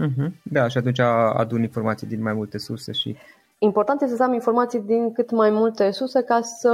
Uh-huh. 0.00 0.30
Da, 0.42 0.68
și 0.68 0.78
atunci 0.78 0.98
adun 0.98 1.62
informații 1.62 2.06
din 2.06 2.22
mai 2.22 2.32
multe 2.32 2.58
surse 2.58 2.92
și 2.92 3.16
Important 3.62 4.02
este 4.02 4.16
să 4.16 4.22
am 4.22 4.32
informații 4.32 4.80
din 4.80 5.12
cât 5.12 5.30
mai 5.30 5.50
multe 5.50 5.90
surse 5.90 6.22
ca 6.22 6.40
să 6.40 6.72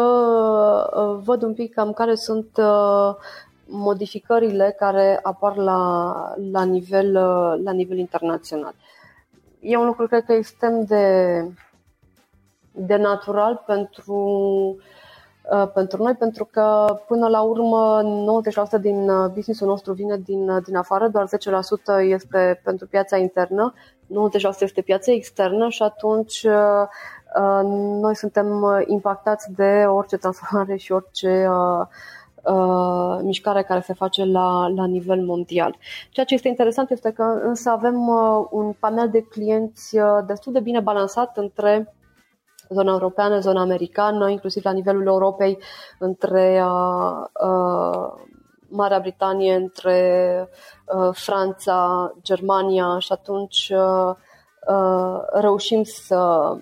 uh, 0.96 1.22
văd 1.24 1.42
un 1.42 1.54
pic 1.54 1.74
cam 1.74 1.92
care 1.92 2.14
sunt 2.14 2.46
uh, 2.56 3.14
modificările 3.66 4.74
care 4.78 5.18
apar 5.22 5.56
la, 5.56 6.12
la, 6.52 6.64
nivel, 6.64 7.06
uh, 7.06 7.62
la 7.64 7.72
nivel 7.72 7.98
internațional. 7.98 8.74
E 9.60 9.76
un 9.76 9.86
lucru, 9.86 10.06
cred 10.06 10.24
că, 10.24 10.32
extrem 10.32 10.84
de, 10.84 11.44
de 12.72 12.96
natural 12.96 13.62
pentru, 13.66 14.76
pentru 15.74 16.02
noi, 16.02 16.14
pentru 16.14 16.44
că, 16.44 16.84
până 17.06 17.28
la 17.28 17.40
urmă, 17.40 18.02
90% 18.78 18.80
din 18.80 19.10
businessul 19.32 19.66
nostru 19.66 19.92
vine 19.92 20.16
din, 20.16 20.62
din 20.64 20.76
afară, 20.76 21.08
doar 21.08 21.26
10% 21.26 22.02
este 22.08 22.60
pentru 22.64 22.86
piața 22.86 23.16
internă 23.16 23.74
90% 24.06 24.60
este 24.60 24.80
piața 24.80 25.12
externă 25.12 25.68
și 25.68 25.82
atunci 25.82 26.42
uh, 26.42 26.86
uh, 27.40 27.60
noi 28.00 28.16
suntem 28.16 28.64
impactați 28.86 29.52
de 29.52 29.84
orice 29.86 30.16
transformare 30.16 30.76
și 30.76 30.92
orice 30.92 31.48
uh, 31.48 31.86
uh, 32.46 33.18
mișcare 33.22 33.62
care 33.62 33.80
se 33.80 33.92
face 33.92 34.24
la, 34.24 34.68
la 34.68 34.86
nivel 34.86 35.24
mondial. 35.24 35.76
Ceea 36.10 36.26
ce 36.26 36.34
este 36.34 36.48
interesant 36.48 36.90
este 36.90 37.10
că 37.10 37.22
însă 37.42 37.70
avem 37.70 38.08
uh, 38.08 38.46
un 38.50 38.72
panel 38.78 39.08
de 39.10 39.22
clienți 39.22 39.98
uh, 39.98 40.18
destul 40.26 40.52
de 40.52 40.60
bine 40.60 40.80
balansat 40.80 41.36
între 41.36 41.94
zona 42.68 42.92
europeană, 42.92 43.38
zona 43.38 43.60
americană, 43.60 44.28
inclusiv 44.28 44.64
la 44.64 44.72
nivelul 44.72 45.06
Europei, 45.06 45.58
între 45.98 46.64
uh, 46.64 47.26
uh, 47.48 48.12
Marea 48.68 48.98
Britanie, 48.98 49.54
între 49.54 50.48
uh, 50.96 51.08
Franța, 51.12 52.12
Germania 52.22 52.98
și 52.98 53.12
atunci 53.12 53.72
uh, 53.74 54.14
uh, 54.68 55.20
reușim 55.32 55.82
să 55.82 56.52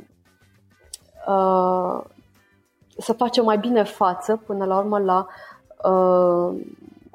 uh, 1.26 2.05
să 2.98 3.12
facem 3.12 3.44
mai 3.44 3.59
bine 3.59 3.82
față 3.82 4.42
până 4.46 4.64
la 4.64 4.78
urmă 4.78 4.98
la 4.98 5.26
uh, 5.90 6.61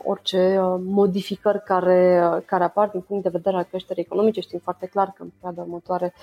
orice 0.04 0.60
uh, 0.60 0.80
modificări 0.84 1.64
care, 1.64 2.44
care 2.46 2.64
apar 2.64 2.90
din 2.90 3.02
punct 3.02 3.24
de 3.24 3.30
vedere 3.30 3.58
al 3.58 3.64
creșterii 3.64 4.04
economice. 4.04 4.42
Știm 4.42 4.60
foarte 4.60 4.86
clar 4.86 5.08
că 5.08 5.24
în 5.24 5.30
perioada 5.30 5.62
următoare 5.62 6.14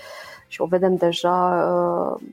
și 0.46 0.60
o 0.60 0.66
vedem 0.66 0.94
deja, 0.94 1.66
uh, 1.72 2.28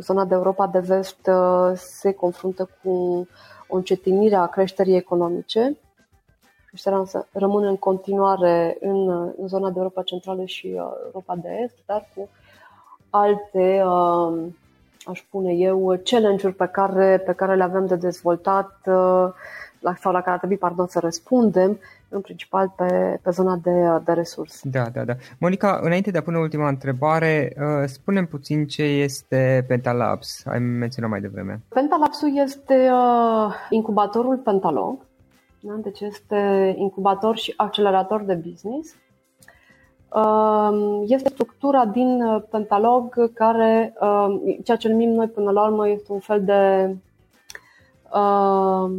zona 0.00 0.24
de 0.24 0.34
Europa 0.34 0.66
de 0.66 0.78
vest 0.78 1.26
uh, 1.26 1.72
se 1.74 2.12
confruntă 2.12 2.68
cu 2.82 3.26
o 3.68 3.76
încetinire 3.76 4.34
a 4.34 4.46
creșterii 4.46 4.96
economice. 4.96 5.76
Creșterea 6.66 6.98
însă 6.98 7.26
rămâne 7.32 7.68
în 7.68 7.76
continuare 7.76 8.76
în, 8.80 9.08
în 9.36 9.46
zona 9.46 9.70
de 9.70 9.78
Europa 9.78 10.02
Centrală 10.02 10.44
și 10.44 10.66
uh, 10.66 10.90
Europa 11.04 11.36
de 11.36 11.48
Est, 11.64 11.76
dar 11.86 12.08
cu 12.14 12.28
alte, 13.10 13.82
uh, 13.84 14.44
aș 15.04 15.20
spune 15.20 15.52
eu, 15.52 16.00
challenge-uri 16.04 16.54
pe 16.54 16.66
care, 16.66 17.18
pe 17.18 17.32
care 17.32 17.54
le 17.54 17.62
avem 17.62 17.86
de 17.86 17.96
dezvoltat 17.96 18.70
uh, 18.86 19.28
sau 20.00 20.12
la 20.12 20.20
care 20.20 20.30
ar 20.30 20.38
trebui, 20.38 20.56
pardon, 20.56 20.86
să 20.86 20.98
răspundem, 20.98 21.78
în 22.12 22.20
principal 22.20 22.72
pe, 22.76 23.18
pe 23.22 23.30
zona 23.30 23.56
de, 23.62 23.70
de 24.04 24.12
resurse. 24.12 24.68
Da, 24.68 24.84
da, 24.92 25.04
da. 25.04 25.14
Monica, 25.38 25.80
înainte 25.82 26.10
de 26.10 26.18
a 26.18 26.22
pune 26.22 26.38
ultima 26.38 26.68
întrebare, 26.68 27.56
uh, 27.56 27.88
spunem 27.88 28.26
puțin 28.26 28.66
ce 28.66 28.82
este 28.82 29.64
Pentalabs. 29.68 30.46
Ai 30.46 30.58
menționat 30.58 31.10
mai 31.10 31.20
devreme. 31.20 31.60
Pentalabs-ul 31.68 32.38
este 32.38 32.90
uh, 32.92 33.54
incubatorul 33.70 34.36
Pentalog. 34.36 35.06
Da? 35.60 35.74
Deci 35.82 36.00
este 36.00 36.74
incubator 36.76 37.36
și 37.36 37.54
accelerator 37.56 38.22
de 38.22 38.34
business. 38.34 38.94
Uh, 40.14 41.02
este 41.06 41.28
structura 41.28 41.84
din 41.84 42.22
uh, 42.22 42.42
Pentalog 42.50 43.32
care, 43.34 43.94
uh, 44.00 44.26
ceea 44.64 44.76
ce 44.76 44.88
numim 44.88 45.10
noi 45.10 45.28
până 45.28 45.50
la 45.50 45.66
urmă, 45.66 45.88
este 45.88 46.12
un 46.12 46.20
fel 46.20 46.44
de 46.44 46.94
uh, 48.14 48.90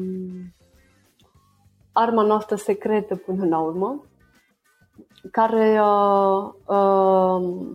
arma 1.93 2.21
noastră 2.21 2.55
secretă 2.55 3.15
până 3.15 3.45
la 3.45 3.59
urmă, 3.59 4.03
care 5.31 5.81
uh, 5.81 6.53
uh, 6.65 7.65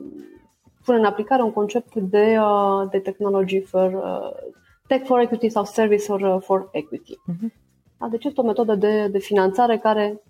pune 0.84 0.98
în 0.98 1.04
aplicare 1.04 1.42
un 1.42 1.52
concept 1.52 1.94
de, 1.94 2.36
uh, 2.40 2.90
de 2.90 2.98
technology 2.98 3.60
for 3.60 3.92
uh, 3.92 4.52
tech 4.86 5.06
for 5.06 5.20
equity 5.20 5.48
sau 5.48 5.64
service 5.64 6.04
for, 6.04 6.20
uh, 6.20 6.36
for 6.40 6.68
equity. 6.72 7.14
Uh-huh. 7.14 7.52
Da, 7.98 8.08
deci 8.08 8.24
este 8.24 8.40
o 8.40 8.44
metodă 8.44 8.74
de, 8.74 9.08
de 9.08 9.18
finanțare 9.18 9.78
care 9.78 10.22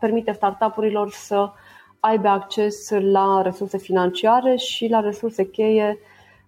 permite 0.00 0.32
startup-urilor 0.32 1.10
să 1.10 1.50
aibă 2.00 2.28
acces 2.28 2.90
la 2.90 3.42
resurse 3.42 3.78
financiare 3.78 4.56
și 4.56 4.88
la 4.88 5.00
resurse 5.00 5.50
cheie 5.50 5.98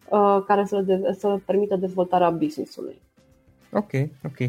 uh, 0.08 0.42
care 0.46 0.64
să, 0.64 0.80
de, 0.80 1.16
să 1.18 1.38
permită 1.46 1.76
dezvoltarea 1.76 2.30
business-ului. 2.30 3.00
Ok, 3.72 3.90
ok. 4.24 4.38
Uh, 4.38 4.48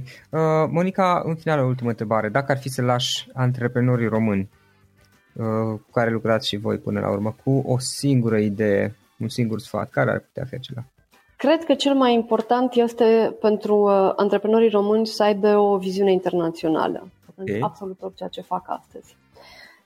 Monica, 0.70 1.22
în 1.26 1.36
final 1.36 1.60
o 1.60 1.66
ultimă 1.66 1.90
întrebare. 1.90 2.30
Dacă 2.30 2.52
ar 2.52 2.58
fi 2.58 2.70
să 2.70 2.82
lași 2.82 3.28
antreprenorii 3.34 4.08
români 4.08 4.50
uh, 5.34 5.46
cu 5.84 5.90
care 5.92 6.10
lucrați 6.10 6.48
și 6.48 6.58
voi 6.58 6.78
până 6.78 7.00
la 7.00 7.10
urmă, 7.10 7.36
cu 7.44 7.64
o 7.66 7.80
singură 7.80 8.38
idee, 8.38 8.96
un 9.20 9.30
singur 9.30 9.60
sfat, 9.60 9.90
care 9.90 10.12
ar 10.12 10.20
putea 10.20 10.46
fi 10.46 10.56
acela? 10.56 10.84
Cred 11.38 11.64
că 11.64 11.74
cel 11.74 11.94
mai 11.94 12.14
important 12.14 12.74
este 12.74 13.36
pentru 13.40 13.76
uh, 13.76 14.14
antreprenorii 14.16 14.70
români 14.70 15.06
să 15.06 15.24
aibă 15.24 15.58
o 15.58 15.78
viziune 15.78 16.12
internațională 16.12 17.08
okay. 17.36 17.56
în 17.56 17.64
absolut 17.64 18.02
orice 18.02 18.28
ce 18.32 18.42
fac 18.42 18.64
astăzi. 18.66 19.16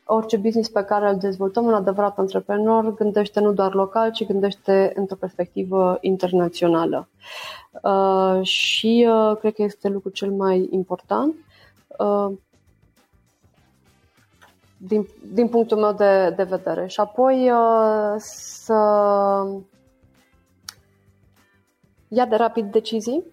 Orice 0.08 0.38
business 0.38 0.70
pe 0.70 0.84
care 0.84 1.10
îl 1.10 1.18
dezvoltăm, 1.18 1.66
un 1.66 1.74
adevărat 1.74 2.18
antreprenor 2.18 2.94
gândește 2.94 3.40
nu 3.40 3.54
doar 3.54 3.74
local, 3.74 4.12
ci 4.12 4.26
gândește 4.26 4.92
într-o 4.96 5.16
perspectivă 5.16 5.98
internațională. 6.02 7.08
Uh, 7.82 8.42
și 8.42 9.08
uh, 9.10 9.38
cred 9.38 9.54
că 9.54 9.62
este 9.62 9.88
lucrul 9.88 10.12
cel 10.12 10.32
mai 10.32 10.68
important. 10.72 11.36
Uh, 11.98 12.32
din, 14.78 15.08
din 15.34 15.48
punctul 15.48 15.78
meu 15.78 15.94
de, 15.94 16.34
de 16.36 16.44
vedere. 16.44 16.88
Și 16.88 17.00
apoi 17.00 17.52
uh, 17.52 18.16
să 18.18 18.74
ia 22.08 22.26
de 22.26 22.36
rapid 22.36 22.72
decizii 22.72 23.24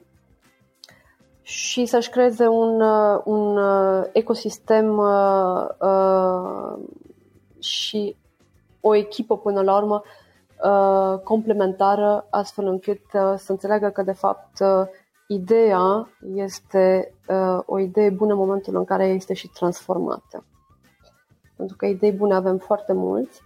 și 1.43 1.87
să-și 1.87 2.11
creeze 2.11 2.47
un, 2.47 2.81
uh, 2.81 3.21
un 3.25 3.57
uh, 3.57 4.05
ecosistem 4.13 4.99
uh, 4.99 5.67
uh, 5.81 6.79
și 7.59 8.17
o 8.81 8.95
echipă 8.95 9.39
până 9.39 9.63
la 9.63 9.77
urmă 9.77 10.03
uh, 10.65 11.19
complementară, 11.19 12.27
astfel 12.31 12.67
încât 12.67 13.01
uh, 13.13 13.35
să 13.37 13.53
înțeleagă 13.53 13.89
că, 13.89 14.03
de 14.03 14.13
fapt, 14.13 14.61
uh, 14.61 14.87
ideea 15.29 16.09
este 16.35 17.15
uh, 17.29 17.59
o 17.67 17.79
idee 17.79 18.11
bună 18.11 18.33
în 18.33 18.39
momentul 18.39 18.77
în 18.77 18.85
care 18.85 19.07
este 19.07 19.35
și 19.35 19.49
transformată. 19.49 20.45
Pentru 21.57 21.77
că 21.77 21.87
idei 21.87 22.13
bune 22.13 22.35
avem 22.35 22.59
foarte 22.59 22.93
mulți 22.93 23.43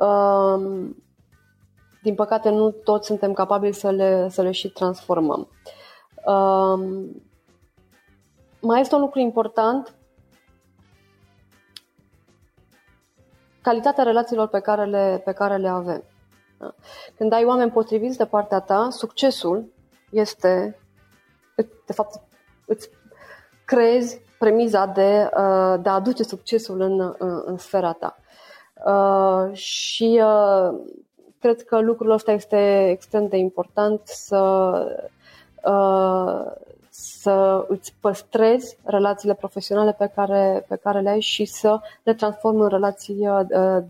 Um, 0.00 0.96
din 2.02 2.14
păcate, 2.14 2.50
nu 2.50 2.70
toți 2.70 3.06
suntem 3.06 3.32
capabili 3.32 3.74
să 3.74 3.90
le, 3.90 4.28
să 4.28 4.42
le 4.42 4.50
și 4.50 4.68
transformăm. 4.68 5.48
Um, 6.24 7.22
mai 8.60 8.80
este 8.80 8.94
un 8.94 9.00
lucru 9.00 9.18
important. 9.18 9.94
Calitatea 13.62 14.04
relațiilor 14.04 14.48
pe 14.48 14.60
care 14.60 14.84
le, 14.84 15.22
pe 15.24 15.32
care 15.32 15.56
le 15.56 15.68
avem. 15.68 16.04
Când 17.16 17.32
ai 17.32 17.44
oameni 17.44 17.70
potriviți 17.70 18.16
de 18.16 18.26
partea 18.26 18.60
ta, 18.60 18.88
succesul 18.90 19.72
este, 20.10 20.78
de 21.86 21.92
fapt, 21.92 22.20
îți 22.66 22.90
creezi 23.64 24.20
premiza 24.38 24.86
de, 24.86 25.30
uh, 25.36 25.82
de 25.82 25.88
a 25.88 25.94
aduce 25.94 26.22
succesul 26.22 26.80
în, 26.80 27.14
în, 27.18 27.42
în 27.44 27.56
sfera 27.56 27.92
ta. 27.92 28.16
Uh, 28.84 29.54
și 29.56 30.22
uh, 30.24 30.80
cred 31.38 31.62
că 31.62 31.80
lucrul 31.80 32.10
ăsta 32.10 32.32
este 32.32 32.90
extrem 32.90 33.28
de 33.28 33.36
important 33.36 34.00
să, 34.04 35.12
să 36.90 37.64
îți 37.68 37.94
păstrezi 38.00 38.76
relațiile 38.84 39.34
profesionale 39.34 39.92
pe 39.92 40.12
care, 40.14 40.64
pe 40.68 40.76
care 40.76 41.00
le 41.00 41.10
ai 41.10 41.20
și 41.20 41.44
să 41.44 41.80
le 42.02 42.14
transformi 42.14 42.60
în 42.60 42.68
relații 42.68 43.28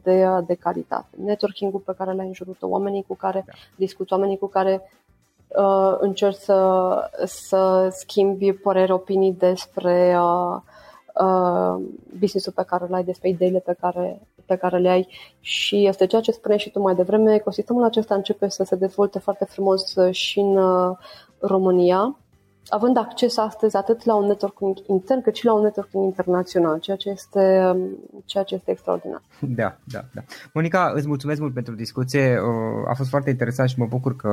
de, 0.02 0.26
de 0.46 0.54
calitate. 0.54 1.08
Networking-ul 1.24 1.80
pe 1.80 1.94
care 1.96 2.14
l-ai 2.14 2.26
în 2.26 2.32
jurul 2.32 2.56
tău, 2.58 2.70
oamenii 2.70 3.04
cu 3.06 3.14
care 3.14 3.44
da. 3.46 3.52
discuți, 3.76 4.12
oamenii 4.12 4.38
cu 4.38 4.46
care 4.46 4.90
uh, 5.48 5.96
încerci 5.98 6.36
să, 6.36 6.98
să 7.24 7.88
schimbi 7.92 8.52
păreri, 8.52 8.92
opinii 8.92 9.32
despre 9.32 10.18
uh, 10.18 10.60
uh, 11.20 11.82
business-ul 12.18 12.52
pe 12.52 12.64
care 12.66 12.84
îl 12.88 12.94
ai, 12.94 13.04
despre 13.04 13.28
ideile 13.28 13.58
pe 13.58 13.76
care, 13.80 14.20
pe 14.46 14.56
care 14.56 14.78
le 14.78 14.88
ai 14.88 15.08
și 15.40 15.86
este 15.86 16.06
ceea 16.06 16.20
ce 16.20 16.32
spuneai 16.32 16.58
și 16.58 16.70
tu 16.70 16.80
mai 16.80 16.94
devreme, 16.94 17.34
ecosistemul 17.34 17.84
acesta 17.84 18.14
începe 18.14 18.48
să 18.48 18.64
se 18.64 18.76
dezvolte 18.76 19.18
foarte 19.18 19.44
frumos 19.44 19.94
și 20.10 20.38
în 20.38 20.56
uh, 20.56 20.96
România 21.40 22.16
având 22.68 22.96
acces 22.96 23.36
astăzi 23.36 23.76
atât 23.76 24.04
la 24.04 24.14
un 24.14 24.26
networking 24.26 24.76
intern 24.86 25.22
cât 25.22 25.34
și 25.34 25.44
la 25.44 25.52
un 25.52 25.62
networking 25.62 26.04
internațional, 26.04 26.78
ceea 26.78 26.96
ce 26.96 27.08
este, 27.08 27.74
ceea 28.24 28.44
ce 28.44 28.54
este 28.54 28.70
extraordinar. 28.70 29.22
Da, 29.40 29.78
da, 29.84 30.04
da. 30.14 30.20
Monica, 30.52 30.92
îți 30.94 31.06
mulțumesc 31.06 31.40
mult 31.40 31.54
pentru 31.54 31.74
discuție. 31.74 32.38
A 32.88 32.94
fost 32.94 33.08
foarte 33.08 33.30
interesant 33.30 33.68
și 33.68 33.78
mă 33.78 33.86
bucur 33.86 34.16
că 34.16 34.28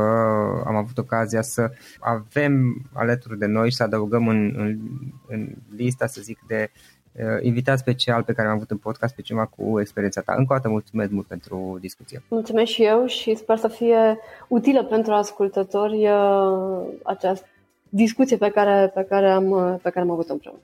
am 0.66 0.76
avut 0.76 0.98
ocazia 0.98 1.42
să 1.42 1.72
avem 2.00 2.86
alături 2.94 3.38
de 3.38 3.46
noi 3.46 3.70
și 3.70 3.76
să 3.76 3.84
adăugăm 3.84 4.28
în, 4.28 4.54
în, 4.58 4.80
în 5.28 5.56
lista, 5.76 6.06
să 6.06 6.22
zic, 6.22 6.40
de 6.48 6.72
uh, 7.18 7.26
invitat 7.42 7.78
special 7.78 8.24
pe 8.24 8.34
care 8.34 8.48
am 8.48 8.56
avut 8.56 8.72
în 8.72 8.78
podcast 8.78 9.16
pe 9.16 9.22
cineva 9.22 9.46
cu 9.46 9.80
experiența 9.80 10.22
ta. 10.22 10.34
Încă 10.38 10.54
o 10.54 10.56
dată 10.56 10.70
mulțumesc 10.70 11.12
mult 11.12 11.28
pentru 11.28 11.78
discuție. 11.82 12.24
Mulțumesc 12.30 12.72
și 12.72 12.84
eu 12.84 13.06
și 13.06 13.36
sper 13.36 13.58
să 13.58 13.68
fie 13.68 14.20
utilă 14.48 14.84
pentru 14.84 15.14
ascultători 15.14 16.08
uh, 16.08 16.88
această 17.04 17.46
discuție 17.90 18.38
pe 18.38 18.50
care, 18.50 18.92
pe 18.94 19.06
care, 19.10 19.30
am, 19.30 19.80
pe 19.82 19.90
care 19.90 20.06
am 20.06 20.12
avut-o 20.12 20.34
împreună. 20.34 20.60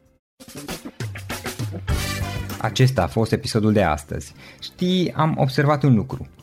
Acesta 2.62 3.04
a 3.04 3.08
fost 3.08 3.32
episodul 3.32 3.74
de 3.74 3.84
astăzi. 3.84 4.34
Știi, 4.62 5.14
am 5.16 5.36
observat 5.38 5.84
un 5.84 5.96
lucru. 5.96 6.28